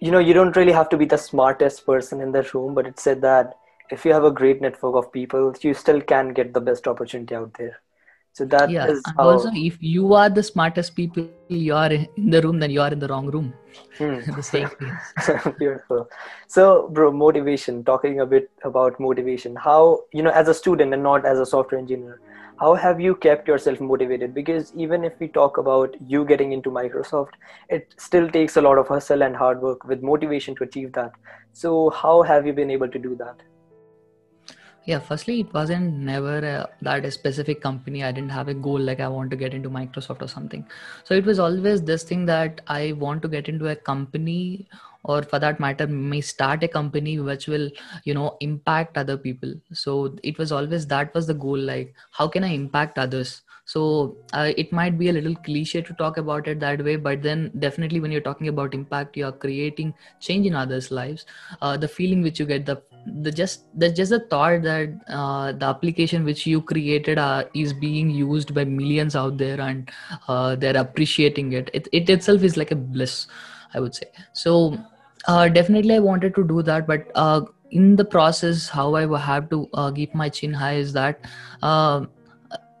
you 0.00 0.10
know 0.10 0.18
you 0.18 0.34
don't 0.34 0.56
really 0.56 0.72
have 0.72 0.88
to 0.88 0.96
be 0.96 1.06
the 1.12 1.18
smartest 1.18 1.86
person 1.86 2.20
in 2.20 2.32
the 2.32 2.42
room 2.52 2.74
but 2.74 2.86
it 2.86 2.98
said 2.98 3.20
that 3.22 3.54
if 3.90 4.04
you 4.04 4.12
have 4.12 4.24
a 4.24 4.36
great 4.40 4.60
network 4.60 4.96
of 5.00 5.12
people 5.12 5.54
you 5.60 5.74
still 5.74 6.00
can 6.00 6.32
get 6.38 6.52
the 6.54 6.60
best 6.60 6.88
opportunity 6.88 7.34
out 7.34 7.52
there 7.58 7.80
so 8.32 8.44
that 8.46 8.70
yeah, 8.70 8.86
is 8.86 9.02
and 9.06 9.16
how... 9.16 9.28
also 9.30 9.50
if 9.54 9.76
you 9.80 10.14
are 10.14 10.30
the 10.30 10.42
smartest 10.42 10.96
people 10.96 11.28
you 11.48 11.74
are 11.74 11.92
in 11.92 12.30
the 12.30 12.40
room 12.42 12.58
then 12.58 12.70
you 12.70 12.80
are 12.80 12.92
in 12.92 12.98
the 12.98 13.08
wrong 13.08 13.26
room. 13.26 13.52
Hmm. 13.98 14.20
the 14.36 14.42
same 14.42 14.70
beautiful. 15.58 16.08
So 16.46 16.88
bro 16.88 17.12
motivation 17.12 17.84
talking 17.84 18.20
a 18.20 18.26
bit 18.26 18.50
about 18.64 18.98
motivation. 18.98 19.56
How 19.56 20.00
you 20.12 20.22
know 20.22 20.30
as 20.30 20.48
a 20.48 20.54
student 20.54 20.94
and 20.94 21.02
not 21.02 21.26
as 21.26 21.38
a 21.38 21.46
software 21.46 21.78
engineer 21.78 22.20
how 22.62 22.74
have 22.74 23.00
you 23.00 23.14
kept 23.16 23.48
yourself 23.48 23.80
motivated? 23.80 24.34
Because 24.34 24.72
even 24.76 25.04
if 25.04 25.14
we 25.18 25.26
talk 25.26 25.58
about 25.58 25.96
you 26.06 26.24
getting 26.24 26.52
into 26.52 26.70
microsoft 26.70 27.32
it 27.68 27.94
still 27.98 28.28
takes 28.30 28.56
a 28.56 28.60
lot 28.60 28.78
of 28.78 28.88
hustle 28.88 29.22
and 29.22 29.36
hard 29.36 29.60
work 29.60 29.84
with 29.84 30.02
motivation 30.02 30.54
to 30.56 30.64
achieve 30.64 30.92
that. 30.92 31.12
So 31.52 31.90
how 31.90 32.22
have 32.22 32.46
you 32.46 32.52
been 32.52 32.70
able 32.70 32.88
to 32.88 32.98
do 32.98 33.16
that 33.16 33.42
yeah 34.84 34.98
firstly 34.98 35.40
it 35.40 35.52
wasn't 35.54 35.94
never 35.94 36.38
a, 36.38 36.68
that 36.80 37.04
a 37.04 37.10
specific 37.10 37.60
company 37.60 38.02
i 38.04 38.10
didn't 38.10 38.30
have 38.30 38.48
a 38.48 38.54
goal 38.54 38.80
like 38.80 39.00
i 39.00 39.08
want 39.08 39.30
to 39.30 39.36
get 39.36 39.54
into 39.54 39.70
microsoft 39.70 40.22
or 40.22 40.28
something. 40.28 40.66
So 41.04 41.14
it 41.14 41.24
was 41.24 41.38
always 41.38 41.82
this 41.82 42.02
thing 42.02 42.26
that 42.26 42.60
i 42.66 42.92
want 42.92 43.22
to 43.22 43.28
get 43.28 43.48
into 43.48 43.68
a 43.68 43.76
company 43.76 44.66
or 45.04 45.22
for 45.22 45.38
that 45.38 45.58
matter 45.60 45.86
may 45.86 46.20
start 46.20 46.62
a 46.62 46.68
company 46.68 47.18
which 47.18 47.46
will 47.48 47.70
you 48.04 48.14
know 48.14 48.36
impact 48.40 48.96
other 48.96 49.16
people. 49.16 49.52
So 49.72 50.16
it 50.22 50.38
was 50.38 50.52
always 50.52 50.86
that 50.88 51.14
was 51.14 51.26
the 51.26 51.34
goal 51.34 51.58
like 51.58 51.94
how 52.10 52.28
can 52.28 52.44
i 52.44 52.48
impact 52.48 52.98
others? 52.98 53.42
So 53.64 54.16
uh, 54.32 54.52
it 54.56 54.72
might 54.72 54.98
be 54.98 55.08
a 55.08 55.12
little 55.12 55.36
cliche 55.36 55.82
to 55.82 55.94
talk 55.94 56.16
about 56.18 56.48
it 56.48 56.58
that 56.60 56.84
way 56.84 56.96
but 56.96 57.22
then 57.22 57.52
definitely 57.58 58.00
when 58.00 58.10
you're 58.10 58.20
talking 58.20 58.48
about 58.48 58.74
impact 58.74 59.16
you 59.16 59.24
are 59.26 59.32
creating 59.32 59.94
change 60.20 60.46
in 60.46 60.54
others 60.54 60.90
lives. 60.90 61.26
Uh, 61.60 61.76
the 61.76 61.88
feeling 61.88 62.22
which 62.22 62.40
you 62.40 62.46
get 62.46 62.66
the 62.66 62.82
the 63.04 63.32
just 63.32 63.64
the 63.78 63.90
just 63.90 64.10
the 64.10 64.20
thought 64.20 64.62
that 64.62 64.90
uh, 65.08 65.52
the 65.52 65.66
application 65.66 66.24
which 66.24 66.46
you 66.46 66.62
created 66.62 67.18
uh, 67.18 67.44
is 67.54 67.72
being 67.72 68.10
used 68.10 68.54
by 68.54 68.64
millions 68.64 69.16
out 69.16 69.38
there 69.38 69.60
and 69.60 69.90
uh, 70.28 70.54
they're 70.54 70.76
appreciating 70.76 71.52
it. 71.52 71.70
it 71.72 71.88
it 71.92 72.08
itself 72.08 72.42
is 72.42 72.56
like 72.56 72.70
a 72.70 72.76
bliss 72.76 73.26
i 73.74 73.80
would 73.80 73.94
say. 73.94 74.06
So 74.32 74.78
uh, 75.26 75.48
definitely 75.48 75.94
i 75.94 75.98
wanted 75.98 76.34
to 76.34 76.44
do 76.44 76.62
that 76.62 76.86
but 76.86 77.10
uh, 77.14 77.40
in 77.70 77.96
the 77.96 78.04
process 78.04 78.68
how 78.68 78.94
i 78.94 79.06
have 79.18 79.48
to 79.50 79.68
uh, 79.74 79.90
keep 79.90 80.14
my 80.14 80.28
chin 80.28 80.52
high 80.52 80.74
is 80.74 80.92
that 80.92 81.20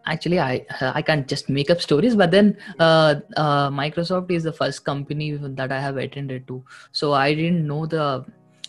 actually 0.06 0.38
i 0.40 0.64
i 0.80 1.02
can't 1.02 1.28
just 1.28 1.48
make 1.48 1.70
up 1.70 1.80
stories 1.80 2.14
but 2.16 2.30
then 2.30 2.56
uh, 2.78 3.14
uh, 3.36 3.70
microsoft 3.70 4.30
is 4.30 4.42
the 4.42 4.52
first 4.52 4.84
company 4.84 5.32
that 5.36 5.72
i 5.72 5.80
have 5.80 5.96
attended 5.96 6.46
to. 6.46 6.62
So 6.92 7.12
i 7.12 7.34
didn't 7.34 7.66
know 7.66 7.86
the 7.86 8.24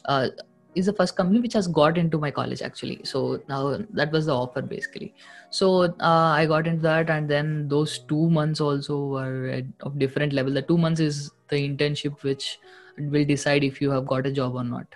uh, 0.06 0.28
is 0.76 0.88
the 0.88 0.94
first 0.94 1.16
company 1.16 1.40
which 1.40 1.54
has 1.54 1.68
got 1.68 1.98
into 1.98 2.18
my 2.18 2.32
college 2.32 2.62
actually. 2.62 3.00
So 3.04 3.42
now 3.48 3.78
that 3.92 4.12
was 4.12 4.26
the 4.26 4.36
offer 4.36 4.62
basically. 4.62 5.14
So 5.50 5.84
uh, 5.84 6.32
i 6.40 6.46
got 6.48 6.68
into 6.68 6.82
that 6.82 7.10
and 7.10 7.30
then 7.30 7.68
those 7.68 8.00
two 8.00 8.30
months 8.30 8.60
also 8.60 8.98
were 9.06 9.62
of 9.82 10.00
different 10.00 10.34
level. 10.34 10.54
The 10.54 10.64
two 10.64 10.78
months 10.78 11.00
is 11.00 11.32
the 11.54 11.62
internship 11.70 12.24
which 12.24 12.60
will 12.98 13.26
decide 13.26 13.64
if 13.64 13.82
you 13.82 13.92
have 13.92 14.06
got 14.06 14.28
a 14.28 14.32
job 14.42 14.56
or 14.56 14.64
not. 14.64 14.96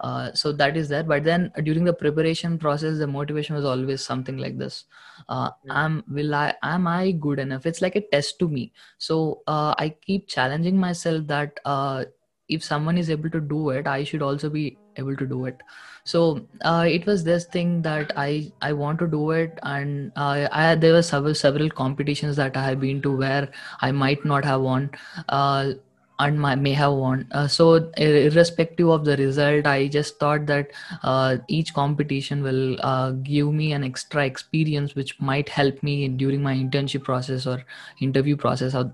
Uh, 0.00 0.32
so 0.32 0.50
that 0.50 0.76
is 0.76 0.88
there. 0.88 1.02
But 1.02 1.24
then 1.24 1.52
during 1.62 1.84
the 1.84 1.92
preparation 1.92 2.58
process 2.58 2.98
the 2.98 3.06
motivation 3.06 3.54
was 3.54 3.64
always 3.64 4.02
something 4.02 4.38
like 4.38 4.56
this. 4.58 4.84
Uh, 5.28 5.50
am 5.68 6.02
will 6.08 6.34
i 6.34 6.54
am 6.62 6.86
i 6.86 7.10
good 7.10 7.38
enough? 7.38 7.66
It's 7.66 7.82
like 7.82 7.96
a 7.96 8.00
test 8.14 8.38
to 8.38 8.48
me. 8.48 8.72
So 8.98 9.42
uh, 9.46 9.74
i 9.78 9.90
keep 10.06 10.26
challenging 10.26 10.78
myself 10.78 11.26
that 11.26 11.60
uh, 11.64 12.04
if 12.48 12.64
someone 12.64 12.96
is 12.98 13.10
able 13.10 13.30
to 13.30 13.40
do 13.40 13.70
it 13.70 13.86
i 13.86 14.02
should 14.02 14.22
also 14.22 14.48
be 14.50 14.76
able 14.96 15.16
to 15.16 15.26
do 15.26 15.44
it. 15.44 15.60
So 16.04 16.46
uh, 16.62 16.86
it 16.88 17.06
was 17.06 17.22
this 17.24 17.44
thing 17.44 17.82
that 17.82 18.12
i 18.16 18.50
i 18.62 18.72
want 18.72 18.98
to 19.00 19.06
do 19.06 19.30
it. 19.32 19.58
And 19.62 20.12
uh, 20.16 20.48
I, 20.50 20.74
there 20.74 20.94
were 20.94 21.02
several 21.02 21.34
several 21.34 21.70
competitions 21.70 22.36
that 22.36 22.56
i 22.56 22.64
have 22.70 22.80
been 22.80 23.02
to 23.02 23.16
where 23.16 23.50
i 23.82 23.92
might 23.92 24.24
not 24.24 24.44
have 24.44 24.62
won. 24.62 24.90
Uh, 25.28 25.72
and 26.20 26.40
my, 26.40 26.54
may 26.54 26.72
have 26.72 26.92
won. 26.92 27.26
Uh, 27.32 27.48
so 27.48 27.90
irrespective 27.96 28.88
of 28.88 29.04
the 29.04 29.16
result 29.16 29.66
i 29.66 29.88
just 29.88 30.18
thought 30.18 30.46
that 30.46 30.70
uh, 31.02 31.36
each 31.48 31.72
competition 31.74 32.42
will 32.42 32.76
uh, 32.80 33.10
give 33.30 33.52
me 33.52 33.72
an 33.72 33.84
extra 33.84 34.24
experience 34.24 34.94
which 34.94 35.20
might 35.20 35.48
help 35.48 35.82
me 35.82 36.08
during 36.08 36.42
my 36.42 36.54
internship 36.54 37.04
process 37.04 37.46
or 37.46 37.62
interview 38.00 38.36
process 38.36 38.74
or 38.74 38.92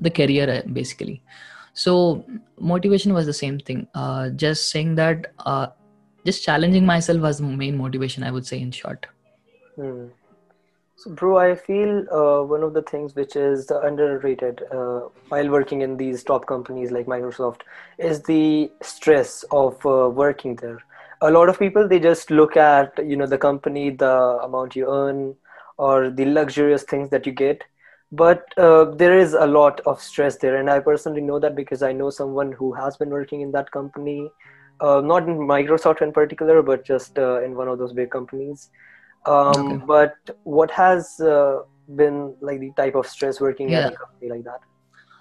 the 0.00 0.10
career 0.10 0.48
uh, 0.50 0.68
basically. 0.72 1.22
So 1.74 2.24
motivation 2.58 3.14
was 3.14 3.26
the 3.26 3.32
same 3.32 3.58
thing. 3.58 3.86
Uh, 3.94 4.30
just 4.30 4.70
saying 4.70 4.94
that 4.96 5.32
uh, 5.46 5.68
just 6.24 6.42
challenging 6.44 6.86
myself 6.86 7.20
was 7.20 7.38
the 7.38 7.44
main 7.44 7.76
motivation 7.76 8.24
i 8.24 8.30
would 8.30 8.46
say 8.46 8.60
in 8.60 8.70
short. 8.70 9.06
Hmm. 9.76 10.06
So 11.00 11.10
bro 11.18 11.36
i 11.38 11.54
feel 11.54 11.90
uh, 12.20 12.42
one 12.52 12.62
of 12.66 12.74
the 12.74 12.82
things 12.90 13.14
which 13.14 13.36
is 13.36 13.70
underrated 13.88 14.62
uh, 14.78 15.00
while 15.28 15.48
working 15.56 15.82
in 15.86 15.96
these 15.96 16.24
top 16.30 16.46
companies 16.52 16.90
like 16.96 17.06
microsoft 17.06 17.62
is 17.98 18.22
the 18.24 18.70
stress 18.82 19.44
of 19.52 19.84
uh, 19.86 20.08
working 20.10 20.56
there. 20.56 20.78
A 21.20 21.30
lot 21.30 21.48
of 21.48 21.58
people 21.58 21.88
they 21.88 22.00
just 22.00 22.30
look 22.30 22.56
at 22.56 22.92
you 23.06 23.16
know 23.16 23.26
the 23.26 23.38
company 23.38 23.90
the 23.90 24.14
amount 24.48 24.76
you 24.76 24.92
earn 24.92 25.36
or 25.76 26.10
the 26.10 26.24
luxurious 26.26 26.82
things 26.84 27.10
that 27.10 27.26
you 27.26 27.32
get. 27.32 27.62
But 28.10 28.44
uh, 28.56 28.86
there 29.02 29.18
is 29.18 29.34
a 29.34 29.46
lot 29.46 29.80
of 29.86 30.00
stress 30.00 30.36
there. 30.38 30.56
And 30.56 30.70
i 30.70 30.80
personally 30.80 31.20
know 31.20 31.38
that 31.40 31.56
because 31.56 31.82
i 31.82 31.92
know 31.92 32.10
someone 32.10 32.52
who 32.52 32.72
has 32.72 32.96
been 32.96 33.10
working 33.10 33.40
in 33.42 33.52
that 33.52 33.70
company 33.70 34.30
uh, 34.80 35.00
not 35.00 35.28
in 35.28 35.38
microsoft 35.54 36.02
in 36.02 36.12
particular 36.12 36.62
but 36.62 36.84
just 36.84 37.18
uh, 37.18 37.42
in 37.42 37.54
one 37.54 37.68
of 37.68 37.78
those 37.78 37.92
big 37.92 38.10
companies 38.10 38.70
um, 39.28 39.72
okay. 39.72 39.84
but 39.86 40.36
what 40.44 40.70
has 40.70 41.20
uh, 41.20 41.60
been 41.96 42.34
like 42.40 42.60
the 42.60 42.72
type 42.76 42.94
of 42.94 43.06
stress 43.06 43.40
working 43.40 43.68
yeah. 43.68 43.86
at 43.86 43.92
a 43.92 43.96
company 43.96 44.30
like 44.30 44.44
that? 44.44 44.60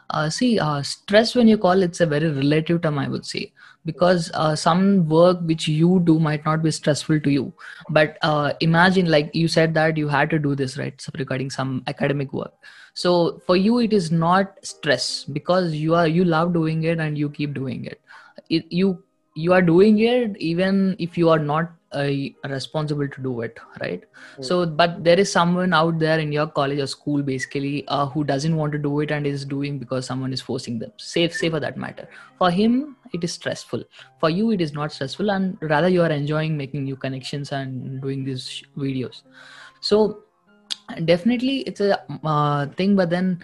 Uh, 0.09 0.29
see 0.29 0.57
uh, 0.57 0.81
stress 0.81 1.35
when 1.35 1.49
you 1.49 1.57
call 1.57 1.83
it's 1.83 1.99
a 1.99 2.05
very 2.05 2.29
relative 2.31 2.81
term 2.81 2.97
i 2.97 3.07
would 3.07 3.25
say. 3.25 3.51
Because 3.85 4.31
uh, 4.33 4.53
some 4.53 5.07
work 5.07 5.39
which 5.41 5.67
you 5.67 6.01
do 6.03 6.19
might 6.19 6.43
not 6.43 6.61
be 6.61 6.71
stressful 6.71 7.21
to 7.21 7.29
you. 7.29 7.53
But 7.89 8.17
uh, 8.21 8.51
imagine 8.59 9.09
like 9.09 9.29
you 9.33 9.47
said 9.47 9.73
that 9.75 9.95
you 9.95 10.09
had 10.09 10.29
to 10.31 10.39
do 10.39 10.55
this 10.55 10.77
right 10.77 10.99
so 10.99 11.11
regarding 11.17 11.49
some 11.49 11.83
academic 11.87 12.33
work. 12.33 12.53
So 12.93 13.39
for 13.45 13.55
you 13.55 13.79
it 13.79 13.93
is 13.93 14.11
not 14.11 14.55
stress 14.61 15.23
because 15.23 15.73
you 15.73 15.95
are 15.95 16.07
you 16.07 16.25
love 16.25 16.53
doing 16.53 16.83
it 16.83 16.99
and 16.99 17.17
you 17.17 17.29
keep 17.29 17.53
doing 17.53 17.85
it, 17.85 18.01
it 18.49 18.65
you 18.69 19.03
you 19.37 19.53
are 19.53 19.61
doing 19.61 19.99
it 19.99 20.37
even 20.51 20.95
if 20.97 21.17
you 21.17 21.29
are 21.29 21.39
not 21.39 21.71
uh, 21.93 22.11
responsible 22.49 23.07
to 23.07 23.21
do 23.21 23.41
it 23.41 23.59
right? 23.81 24.03
Mm. 24.37 24.45
so 24.45 24.65
but 24.65 25.03
there 25.03 25.19
is 25.19 25.31
someone 25.31 25.73
out 25.73 25.99
there 25.99 26.19
in 26.19 26.31
your 26.31 26.47
college 26.47 26.79
or 26.79 26.87
school 26.87 27.21
basically 27.21 27.87
uh, 27.87 28.05
who 28.07 28.23
doesn't 28.23 28.55
want 28.55 28.71
to 28.73 28.77
do 28.77 28.99
it 28.99 29.11
and 29.11 29.25
is 29.25 29.45
doing 29.45 29.79
because 29.79 30.05
someone 30.05 30.33
is 30.33 30.41
forcing 30.41 30.79
them. 30.79 30.91
Safe 30.97 31.33
say 31.33 31.49
for 31.49 31.59
that 31.59 31.77
matter. 31.77 32.09
For 32.37 32.51
him 32.51 32.97
it 33.13 33.23
is 33.23 33.33
stressful. 33.33 33.83
For 34.19 34.29
you 34.29 34.51
it 34.51 34.59
is 34.59 34.73
not 34.73 34.91
stressful 34.91 35.31
and 35.31 35.57
rather 35.61 35.87
you 35.87 36.01
are 36.01 36.11
enjoying 36.11 36.57
making 36.57 36.83
new 36.83 36.95
connections 36.95 37.51
and 37.51 38.01
doing 38.01 38.25
these 38.25 38.63
videos. 38.77 39.21
So 39.79 40.23
definitely 41.05 41.59
it's 41.59 41.79
a 41.79 42.03
uh, 42.23 42.67
thing 42.67 42.95
but 42.95 43.09
then 43.09 43.39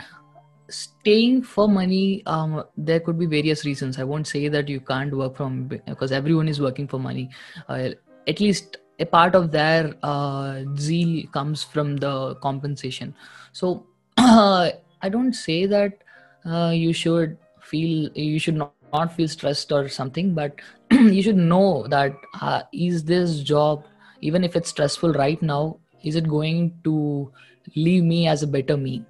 staying 0.74 1.44
for 1.44 1.68
money 1.68 2.24
um, 2.26 2.64
there 2.78 3.00
could 3.00 3.18
be 3.20 3.26
various 3.26 3.66
reasons. 3.66 4.00
I 4.00 4.04
won't 4.04 4.28
say 4.28 4.48
that 4.48 4.68
you 4.70 4.80
can't 4.80 5.16
work 5.16 5.36
from 5.36 5.68
because 5.68 6.12
everyone 6.12 6.48
is 6.48 6.60
working 6.60 6.88
for 6.88 7.00
money. 7.00 7.30
Uh, 7.68 7.90
at 8.28 8.40
least 8.40 8.78
a 9.00 9.06
part 9.06 9.36
of 9.36 9.52
their 9.52 9.94
uh, 10.04 10.64
zeal 10.78 11.28
comes 11.32 11.64
from 11.64 11.98
the 11.98 12.36
compensation. 12.36 13.14
So 13.52 13.86
uh, 14.18 14.72
i 15.02 15.10
don't 15.10 15.34
say 15.34 15.66
that 15.66 16.04
uh, 16.46 16.72
you 16.74 16.94
should 16.94 17.38
feel 17.62 18.10
you 18.16 18.40
should 18.40 18.56
not, 18.56 18.74
not 18.92 19.14
feel 19.14 19.28
stressed 19.28 19.72
or 19.72 19.88
something 19.90 20.34
but 20.34 20.60
you 20.92 21.22
should 21.22 21.38
know 21.38 21.88
that 21.88 22.14
uh, 22.42 22.62
is 22.74 23.04
this 23.04 23.40
job 23.40 23.86
even 24.22 24.44
if 24.44 24.56
it's 24.56 24.70
stressful 24.70 25.14
right 25.14 25.42
now 25.42 25.78
is 26.04 26.16
it 26.16 26.28
going 26.28 26.74
to 26.84 27.32
leave 27.76 28.04
me 28.04 28.28
as 28.28 28.44
a 28.44 28.48
better 28.48 28.78
me 28.78 29.06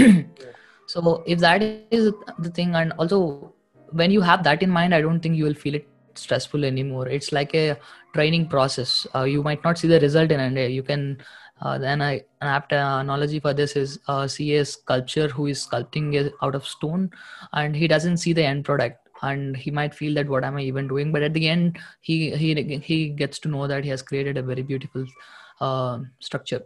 so 0.93 1.23
if 1.27 1.39
that 1.47 1.63
is 2.01 2.13
the 2.39 2.51
thing 2.51 2.75
and 2.75 2.93
also 2.99 3.55
when 4.01 4.11
you 4.11 4.21
have 4.21 4.45
that 4.45 4.63
in 4.63 4.71
mind 4.79 4.95
i 4.95 5.01
don't 5.01 5.21
think 5.21 5.37
you 5.37 5.45
will 5.45 5.61
feel 5.65 5.75
it 5.75 5.89
stressful 6.15 6.65
anymore. 6.65 7.09
It's 7.09 7.33
like 7.33 7.55
a 7.55 7.77
training 8.15 8.49
process. 8.49 9.07
Uh, 9.15 9.25
you 9.25 9.43
might 9.43 9.63
not 9.65 9.79
see 9.79 9.89
the 9.89 10.01
result 10.01 10.31
in 10.31 10.41
a 10.41 10.51
day. 10.51 10.71
You 10.71 10.83
can 10.83 11.23
uh, 11.63 11.77
then 11.79 12.01
I, 12.01 12.23
an 12.41 12.49
apt 12.49 12.73
analogy 12.73 13.39
for 13.39 13.53
this 13.53 13.77
is 13.77 13.99
uh, 14.09 14.27
see 14.27 14.55
a 14.57 14.65
sculpture 14.65 15.29
who 15.29 15.47
is 15.47 15.67
sculpting 15.67 16.33
out 16.43 16.55
of 16.55 16.67
stone 16.67 17.11
and 17.53 17.77
he 17.77 17.87
doesn't 17.87 18.17
see 18.17 18.33
the 18.33 18.45
end 18.45 18.65
product. 18.65 19.09
And 19.23 19.55
he 19.55 19.71
might 19.71 19.95
feel 19.95 20.15
that 20.15 20.29
what 20.29 20.45
am 20.45 20.57
i 20.57 20.63
even 20.63 20.89
doing? 20.89 21.13
But 21.13 21.23
at 21.23 21.35
the 21.35 21.47
end 21.47 21.79
he 22.01 22.31
he 22.31 22.79
he 22.79 23.11
gets 23.11 23.39
to 23.41 23.49
know 23.49 23.67
that 23.67 23.85
he 23.85 23.91
has 23.91 24.01
created 24.01 24.39
a 24.39 24.43
very 24.43 24.63
beautiful 24.63 25.05
uh, 25.61 25.99
structure 26.21 26.63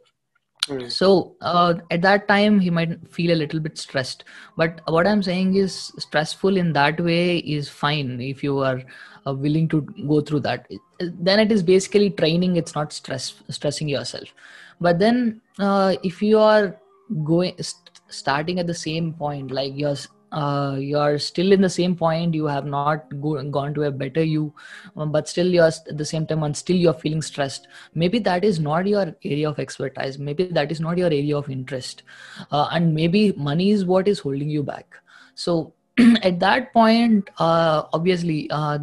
Mm. 0.68 0.90
So 0.90 1.36
uh, 1.40 1.74
at 1.90 2.02
that 2.02 2.26
time, 2.26 2.58
he 2.58 2.70
might 2.70 3.12
feel 3.12 3.32
a 3.32 3.36
little 3.36 3.60
bit 3.60 3.76
stressed. 3.76 4.24
But 4.56 4.80
what 4.86 5.06
I'm 5.06 5.22
saying 5.22 5.56
is, 5.56 5.92
stressful 5.98 6.56
in 6.56 6.72
that 6.72 7.00
way 7.00 7.38
is 7.38 7.68
fine 7.68 8.20
if 8.20 8.42
you 8.42 8.58
are 8.60 8.82
uh, 9.26 9.34
willing 9.34 9.68
to 9.68 9.82
go 10.08 10.20
through 10.20 10.40
that. 10.40 10.66
Then 11.00 11.38
it 11.40 11.52
is 11.52 11.62
basically 11.62 12.10
training. 12.10 12.56
It's 12.56 12.74
not 12.74 12.92
stress 12.92 13.34
stressing 13.50 13.88
yourself. 13.88 14.34
But 14.80 14.98
then 14.98 15.40
uh, 15.58 15.96
if 16.02 16.22
you 16.22 16.38
are 16.38 16.76
going 17.24 17.54
st- 17.60 18.00
starting 18.08 18.58
at 18.58 18.66
the 18.66 18.74
same 18.74 19.12
point, 19.12 19.50
like 19.50 19.72
you're 19.74 19.96
uh, 20.34 20.76
you're 20.78 21.18
still 21.18 21.52
in 21.52 21.60
the 21.60 21.70
same 21.70 21.94
point. 21.94 22.34
You 22.34 22.46
have 22.46 22.66
not 22.66 23.08
go, 23.20 23.42
gone 23.50 23.72
to 23.74 23.84
a 23.84 23.90
better 23.90 24.22
you 24.22 24.52
um, 24.96 25.12
but 25.12 25.28
still 25.28 25.46
you're 25.46 25.66
at 25.66 25.96
the 25.96 26.04
same 26.04 26.26
time 26.26 26.42
and 26.42 26.56
still 26.56 26.76
you're 26.76 26.92
feeling 26.92 27.22
stressed. 27.22 27.68
Maybe 27.94 28.18
that 28.20 28.44
is 28.44 28.58
not 28.58 28.86
your 28.86 29.14
area 29.24 29.48
of 29.48 29.58
expertise. 29.58 30.18
Maybe 30.18 30.44
that 30.48 30.72
is 30.72 30.80
not 30.80 30.98
your 30.98 31.06
area 31.06 31.36
of 31.36 31.48
interest. 31.48 32.02
Uh, 32.50 32.68
and 32.72 32.94
maybe 32.94 33.32
money 33.36 33.70
is 33.70 33.84
what 33.84 34.08
is 34.08 34.18
holding 34.18 34.50
you 34.50 34.64
back. 34.64 34.96
So 35.36 35.72
at 36.22 36.40
that 36.40 36.72
point 36.72 37.30
uh, 37.38 37.84
obviously 37.92 38.50
uh, 38.50 38.78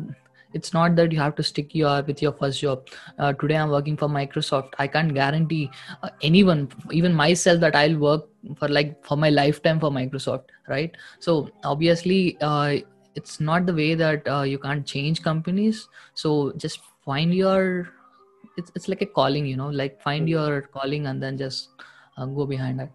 it's 0.54 0.74
not 0.74 0.96
that 0.96 1.12
you 1.12 1.20
have 1.20 1.36
to 1.36 1.44
stick 1.44 1.74
your 1.74 2.02
with 2.04 2.22
your 2.22 2.34
first 2.34 2.62
job. 2.62 2.88
Uh, 3.18 3.34
today 3.34 3.58
i'm 3.58 3.70
working 3.70 3.98
for 3.98 4.08
microsoft. 4.08 4.74
I 4.80 4.88
can't 4.88 5.14
guarantee 5.14 5.70
uh, 6.04 6.10
anyone 6.22 6.70
even 6.92 7.14
myself 7.14 7.60
that 7.62 7.76
i'll 7.76 7.98
work 7.98 8.28
for 8.58 8.68
like 8.68 9.06
for 9.06 9.18
my 9.18 9.30
lifetime 9.30 9.80
for 9.80 9.92
microsoft 9.92 10.46
right? 10.68 10.96
So 11.20 11.50
obviously 11.64 12.38
uh, 12.42 12.78
it's 13.16 13.40
not 13.40 13.66
the 13.66 13.74
way 13.74 13.94
that 13.96 14.28
uh, 14.28 14.44
you 14.44 14.58
can't 14.58 14.86
change 14.86 15.22
companies. 15.22 15.88
So 16.14 16.54
just 16.58 16.80
find 17.06 17.34
your 17.34 17.90
it's, 18.58 18.72
it's 18.76 18.88
like 18.88 19.02
a 19.02 19.06
calling 19.06 19.46
you 19.46 19.58
know 19.58 19.70
like 19.70 20.02
find 20.02 20.28
your 20.30 20.62
calling 20.62 21.08
and 21.08 21.22
then 21.24 21.38
just 21.38 21.70
uh, 22.18 22.26
go 22.26 22.46
behind 22.46 22.82
it 22.82 22.92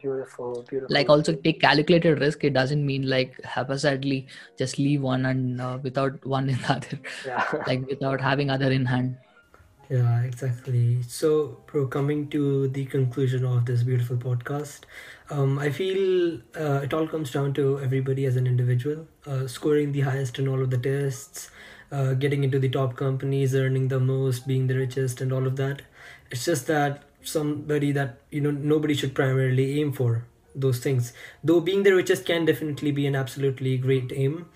beautiful 0.00 0.64
beautiful. 0.68 0.94
Like 0.94 1.08
also 1.08 1.34
take 1.34 1.60
calculated 1.60 2.20
risk. 2.20 2.44
It 2.44 2.52
doesn't 2.52 2.84
mean 2.84 3.08
like 3.08 3.42
haphazardly 3.44 4.26
just 4.58 4.78
leave 4.78 5.02
one 5.02 5.26
and 5.26 5.60
uh, 5.60 5.78
without 5.82 6.24
one 6.36 6.50
in 6.50 6.58
the 6.58 6.72
other. 6.72 6.98
Yeah. 7.24 7.44
like 7.66 7.86
without 7.88 8.20
having 8.20 8.50
other 8.50 8.70
in 8.70 8.86
hand. 8.86 9.16
Yeah 9.88 10.22
exactly. 10.22 11.02
So 11.02 11.58
bro 11.66 11.86
coming 11.86 12.28
to 12.30 12.68
the 12.68 12.84
conclusion 12.86 13.44
of 13.44 13.66
this 13.66 13.82
beautiful 13.82 14.16
podcast 14.16 14.80
um, 15.30 15.58
i 15.58 15.70
feel 15.70 16.38
uh, 16.56 16.80
it 16.84 16.94
all 16.94 17.06
comes 17.08 17.32
down 17.32 17.52
to 17.52 17.80
everybody 17.80 18.26
as 18.26 18.36
an 18.36 18.46
individual 18.46 19.06
uh, 19.26 19.44
scoring 19.48 19.90
the 19.90 20.02
highest 20.02 20.38
in 20.38 20.46
all 20.46 20.62
of 20.62 20.70
the 20.70 20.78
tests 20.78 21.50
uh, 21.92 22.14
getting 22.14 22.44
into 22.44 22.58
the 22.58 22.68
top 22.68 22.96
companies 22.96 23.54
earning 23.54 23.88
the 23.88 24.00
most 24.00 24.46
being 24.46 24.66
the 24.66 24.76
richest 24.76 25.20
and 25.20 25.32
all 25.32 25.46
of 25.46 25.56
that. 25.56 25.82
It's 26.30 26.44
just 26.44 26.66
that 26.66 27.04
somebody 27.26 27.92
that 27.92 28.18
you 28.30 28.40
know 28.40 28.50
nobody 28.50 28.94
should 28.94 29.14
primarily 29.14 29.80
aim 29.80 29.92
for 29.92 30.24
those 30.54 30.78
things. 30.78 31.12
Though 31.44 31.60
being 31.60 31.82
the 31.82 31.94
richest 31.94 32.24
can 32.24 32.44
definitely 32.44 32.92
be 32.92 33.06
an 33.06 33.14
absolutely 33.14 33.76
great 33.76 34.12
aim 34.14 34.46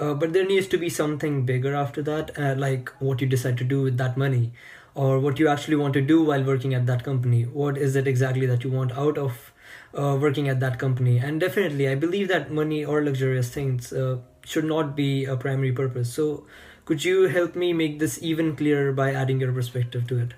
uh, 0.00 0.14
but 0.14 0.32
there 0.32 0.46
needs 0.46 0.66
to 0.68 0.78
be 0.78 0.88
something 0.88 1.44
bigger 1.44 1.74
after 1.74 2.02
that 2.02 2.38
uh, 2.38 2.54
like 2.56 2.90
what 3.00 3.20
you 3.20 3.26
decide 3.26 3.58
to 3.58 3.64
do 3.64 3.82
with 3.82 3.96
that 3.98 4.16
money 4.16 4.52
or 4.94 5.18
what 5.18 5.38
you 5.38 5.48
actually 5.48 5.76
want 5.76 5.92
to 5.94 6.00
do 6.00 6.22
while 6.22 6.42
working 6.42 6.74
at 6.74 6.86
that 6.86 7.04
company. 7.04 7.42
What 7.44 7.76
is 7.76 7.96
it 7.96 8.06
exactly 8.06 8.46
that 8.46 8.64
you 8.64 8.70
want 8.70 8.92
out 8.92 9.18
of 9.18 9.52
uh, 9.94 10.16
working 10.20 10.48
at 10.48 10.60
that 10.60 10.78
company? 10.78 11.18
And 11.18 11.40
definitely 11.40 11.88
i 11.88 11.94
believe 11.94 12.28
that 12.28 12.50
money 12.52 12.84
or 12.84 13.04
luxurious 13.04 13.50
things 13.50 13.92
uh, 13.92 14.18
should 14.44 14.64
not 14.64 14.96
be 14.96 15.24
a 15.24 15.36
primary 15.36 15.72
purpose. 15.72 16.12
So 16.12 16.46
could 16.84 17.04
you 17.04 17.24
help 17.24 17.56
me 17.56 17.72
make 17.72 17.98
this 17.98 18.22
even 18.22 18.56
clearer 18.56 18.92
by 18.92 19.12
adding 19.12 19.40
your 19.40 19.52
perspective 19.52 20.06
to 20.08 20.18
it? 20.18 20.34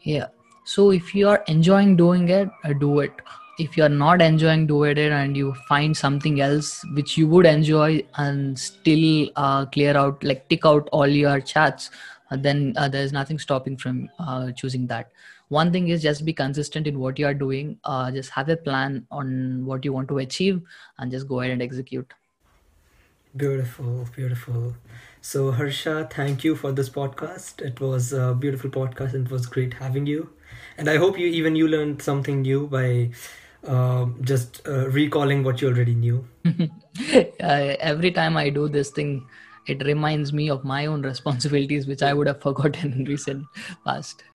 Yeah 0.00 0.28
so 0.70 0.90
if 0.92 1.14
you 1.16 1.28
are 1.28 1.42
enjoying 1.48 1.96
doing 1.96 2.28
it 2.28 2.48
uh, 2.64 2.72
do 2.72 3.00
it. 3.00 3.12
If 3.58 3.76
you 3.76 3.82
are 3.84 3.94
not 4.02 4.22
enjoying 4.22 4.66
doing 4.66 4.96
it 4.96 5.12
and 5.12 5.36
you 5.36 5.52
find 5.68 5.96
something 5.96 6.40
else 6.40 6.84
which 6.94 7.16
you 7.18 7.26
would 7.26 7.44
enjoy 7.44 8.02
and 8.16 8.58
still 8.58 9.28
uh, 9.36 9.66
clear 9.66 9.96
out 9.96 10.22
like 10.22 10.48
tick 10.48 10.64
out 10.64 10.88
all 10.92 11.06
your 11.06 11.40
chats 11.40 11.90
uh, 12.30 12.36
then 12.36 12.72
uh, 12.76 12.88
there's 12.88 13.12
nothing 13.12 13.38
stopping 13.38 13.76
from 13.76 14.08
uh, 14.20 14.52
choosing 14.52 14.86
that. 14.86 15.10
One 15.48 15.72
thing 15.72 15.88
is 15.88 16.00
just 16.00 16.24
be 16.24 16.32
consistent 16.32 16.86
in 16.86 17.00
what 17.00 17.18
you 17.18 17.26
are 17.26 17.34
doing 17.34 17.76
uh, 17.84 18.12
just 18.12 18.30
have 18.30 18.48
a 18.48 18.56
plan 18.56 19.06
on 19.10 19.66
what 19.66 19.84
you 19.84 19.92
want 19.92 20.08
to 20.08 20.18
achieve 20.18 20.62
and 20.98 21.10
just 21.10 21.26
go 21.26 21.40
ahead 21.40 21.52
and 21.52 21.62
execute. 21.62 22.14
Beautiful 23.36 24.06
beautiful 24.14 24.74
so 25.20 25.50
harsha 25.50 26.08
thank 26.10 26.44
you 26.44 26.56
for 26.56 26.72
this 26.72 26.88
podcast. 26.88 27.60
It 27.60 27.80
was 27.80 28.12
a 28.12 28.34
beautiful 28.34 28.70
podcast 28.70 29.14
and 29.14 29.26
it 29.26 29.32
was 29.32 29.46
great 29.46 29.74
having 29.74 30.06
you. 30.06 30.30
And 30.78 30.88
i 30.88 30.96
hope 30.96 31.18
you 31.18 31.26
even 31.26 31.56
you 31.56 31.68
learned 31.68 32.02
something 32.02 32.42
new 32.42 32.66
by 32.66 33.10
uh, 33.66 34.06
just 34.22 34.66
uh, 34.66 34.88
recalling 34.88 35.44
what 35.44 35.60
you 35.60 35.68
already 35.68 35.94
knew. 35.94 36.26
Every 37.40 38.10
time 38.10 38.36
i 38.36 38.48
do 38.48 38.68
this 38.68 38.90
thing 38.90 39.26
it 39.66 39.84
reminds 39.84 40.32
me 40.32 40.48
of 40.50 40.64
my 40.64 40.86
own 40.86 41.02
responsibilities 41.02 41.86
which 41.86 42.02
i 42.02 42.12
would 42.14 42.26
have 42.26 42.40
forgotten 42.40 42.92
in 42.92 43.04
recent 43.04 43.44
past 43.84 44.24